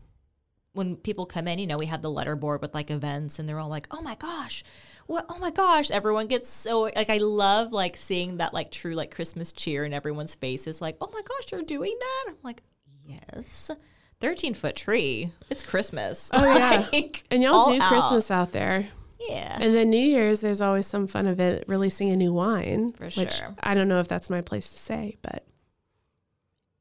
[0.72, 3.48] when people come in, you know, we have the letter board with like events and
[3.48, 4.62] they're all like, oh my gosh,
[5.06, 5.26] what?
[5.28, 5.90] Oh my gosh.
[5.90, 9.92] Everyone gets so like, I love like seeing that like true like Christmas cheer in
[9.92, 10.80] everyone's faces.
[10.80, 12.24] Like, oh my gosh, you're doing that?
[12.28, 12.62] I'm like,
[13.04, 13.72] yes.
[14.20, 15.32] 13 foot tree.
[15.50, 16.30] It's Christmas.
[16.32, 16.86] Oh, yeah.
[16.92, 17.88] Like, And y'all do out.
[17.88, 18.88] Christmas out there.
[19.28, 19.58] Yeah.
[19.60, 22.92] And then New Year's, there's always some fun event releasing a new wine.
[22.92, 23.54] For which sure.
[23.60, 25.44] I don't know if that's my place to say, but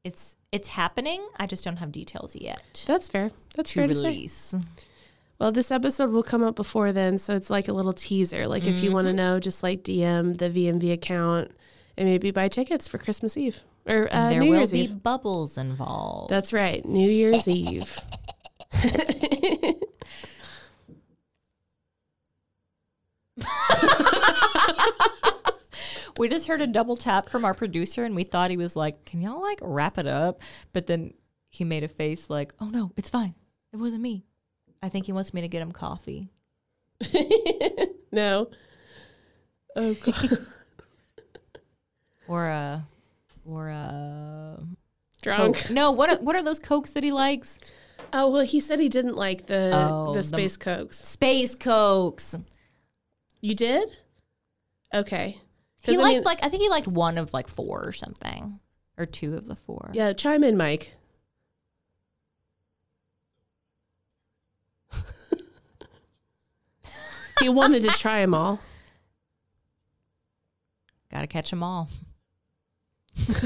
[0.04, 1.26] It's it's happening.
[1.38, 3.30] I just don't have details yet that's fair.
[3.54, 4.28] That's to fair to say.
[5.38, 8.46] Well, this episode will come up before then, so it's like a little teaser.
[8.48, 9.16] Like if you want Mm-hmm.
[9.16, 11.50] to know, just like DM the VMV account
[11.96, 15.02] and maybe buy tickets for Christmas Eve or uh, there New will Year's be Eve.
[15.02, 16.30] bubbles involved.
[16.30, 17.98] That's right, New Year's Eve.
[26.18, 29.04] we just heard a double tap from our producer and we thought he was like,
[29.04, 30.42] Can y'all like wrap it up?
[30.72, 31.14] But then
[31.50, 33.34] he made a face like, Oh no, it's fine.
[33.72, 34.24] It wasn't me.
[34.82, 36.28] I think he wants me to get him coffee.
[38.12, 38.50] no.
[39.76, 40.38] Oh god.
[42.26, 42.86] Or a
[43.48, 44.58] or a
[45.22, 45.56] Drunk.
[45.56, 45.70] Coke.
[45.70, 47.58] No, what are, what are those cokes that he likes?
[48.12, 50.98] Oh well, he said he didn't like the Oh, the the- space cokes.
[50.98, 52.34] Space cokes.
[53.40, 53.96] You did?
[54.94, 55.38] Okay.
[55.82, 58.60] He I liked mean- like I think he liked one of like four or something,
[58.96, 59.90] or two of the four.
[59.92, 60.94] Yeah, chime in, Mike.
[67.40, 68.60] he wanted to try them all.
[71.10, 71.88] Got to catch them all.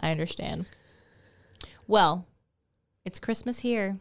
[0.00, 0.66] I understand.
[1.86, 2.26] Well,
[3.04, 3.98] it's Christmas here.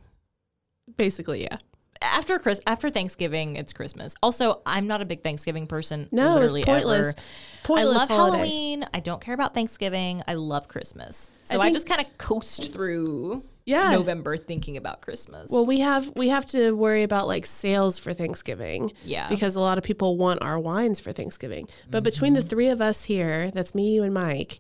[0.98, 1.58] Basically, yeah.
[2.02, 4.16] After Chris, after Thanksgiving, it's Christmas.
[4.24, 6.08] Also, I'm not a big Thanksgiving person.
[6.12, 7.08] No, literally it's pointless.
[7.10, 7.18] Ever.
[7.64, 8.38] Pointless I love holiday.
[8.38, 8.86] Halloween.
[8.94, 10.24] I don't care about Thanksgiving.
[10.26, 11.32] I love Christmas.
[11.44, 13.92] So I, think- just kind of coast through Yeah.
[13.92, 15.52] November thinking about Christmas.
[15.52, 18.92] Well, we have we have to worry about like sales for Thanksgiving.
[19.06, 19.28] Yeah.
[19.30, 21.68] Because a lot of people want our wines for Thanksgiving.
[21.90, 22.42] But between Mm-hmm.
[22.42, 24.60] the three of us here, that's me, you, and Mike,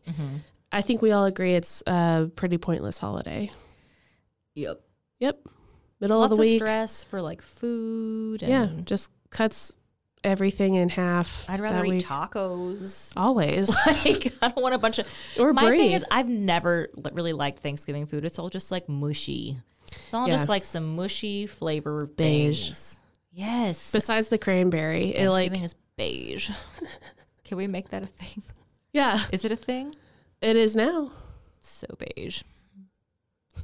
[0.71, 3.51] I think we all agree it's a pretty pointless holiday.
[4.55, 4.81] yep.
[5.19, 5.39] Yep.
[5.99, 6.61] Middle Lots of of, the week.
[6.61, 8.41] Of stress for like food.
[8.43, 8.81] And yeah.
[8.85, 9.73] Just cuts
[10.23, 11.45] everything in half.
[11.49, 12.03] I'd rather eat.
[12.05, 13.13] Tacos.
[13.17, 13.69] Always.
[13.87, 15.07] like I don't want a bunch of.
[15.39, 18.25] Or My thing is, I've never really liked Thanksgiving food.
[18.25, 19.57] It's all just like mushy.
[19.91, 20.35] It's all Yeah.
[20.35, 22.65] just like some mushy flavor Beige.
[22.67, 22.99] things.
[23.31, 26.49] Yes, Besides the cranberry, it like Thanksgiving is beige.
[27.45, 28.43] Can we make that a thing?
[28.91, 29.95] yeah, Is it a thing?
[30.41, 31.11] it is now.
[31.61, 32.43] So beige.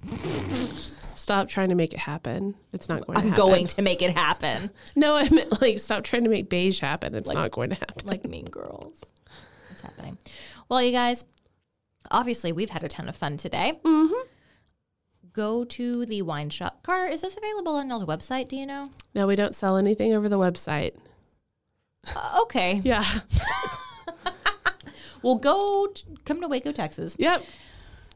[1.25, 2.53] Stop trying to make it happen.
[2.71, 3.43] It's not going to I'm happen.
[3.45, 4.69] going to make it happen.
[4.95, 7.15] No, I meant like stop trying to make beige happen.
[7.15, 8.05] It's Like- not going to happen.
[8.05, 9.09] like Mean Girls.
[9.67, 10.19] What's happening?
[10.69, 11.25] Well, you guys,
[12.11, 13.79] obviously we've had a ton of fun today.
[13.83, 14.13] Mm-hmm.
[15.33, 16.83] Go to the wine shop.
[16.83, 18.47] Car, is this available on y'all's website?
[18.47, 18.91] Do you know?
[19.15, 20.93] No, we don't sell anything over the website.
[22.15, 22.81] Uh, okay.
[22.83, 23.03] Yeah.
[25.21, 25.87] Well, go
[26.25, 27.15] come to Waco, Texas.
[27.17, 27.43] yep.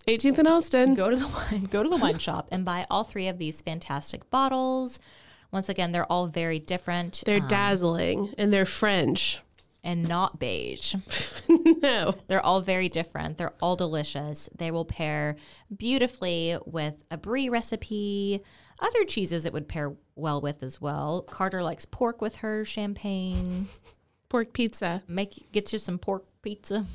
[0.09, 0.93] 18th and Austin.
[0.95, 3.61] Go to the wine, go to the wine shop and buy all three of these
[3.61, 4.99] fantastic bottles.
[5.51, 7.23] Once again, they're all very different.
[7.25, 9.39] They're um, dazzling and they're French.
[9.83, 10.95] and not beige.
[11.47, 12.15] no.
[12.27, 13.37] They're all very different.
[13.37, 14.49] They're all delicious.
[14.57, 15.37] They will pair
[15.75, 18.41] beautifully with a brie recipe,
[18.79, 21.21] other cheeses it would pair well with as well.
[21.21, 23.67] Carter likes pork with her champagne.
[24.29, 25.01] Pork pizza.
[25.07, 26.85] Make get you some pork pizza.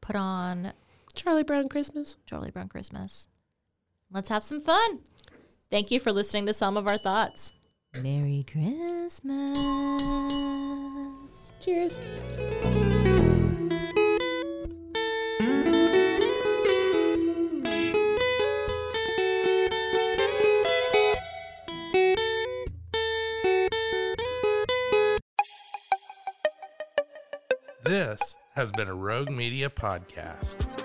[0.00, 0.72] Put on
[1.14, 2.16] Charlie Brown Christmas.
[2.26, 3.28] Charlie Brown Christmas.
[4.10, 5.00] Let's have some fun.
[5.70, 7.52] Thank you for listening to some of our thoughts.
[7.94, 9.58] Merry Christmas.
[11.60, 12.00] Cheers.
[27.84, 30.83] This has been a Rogue Media podcast.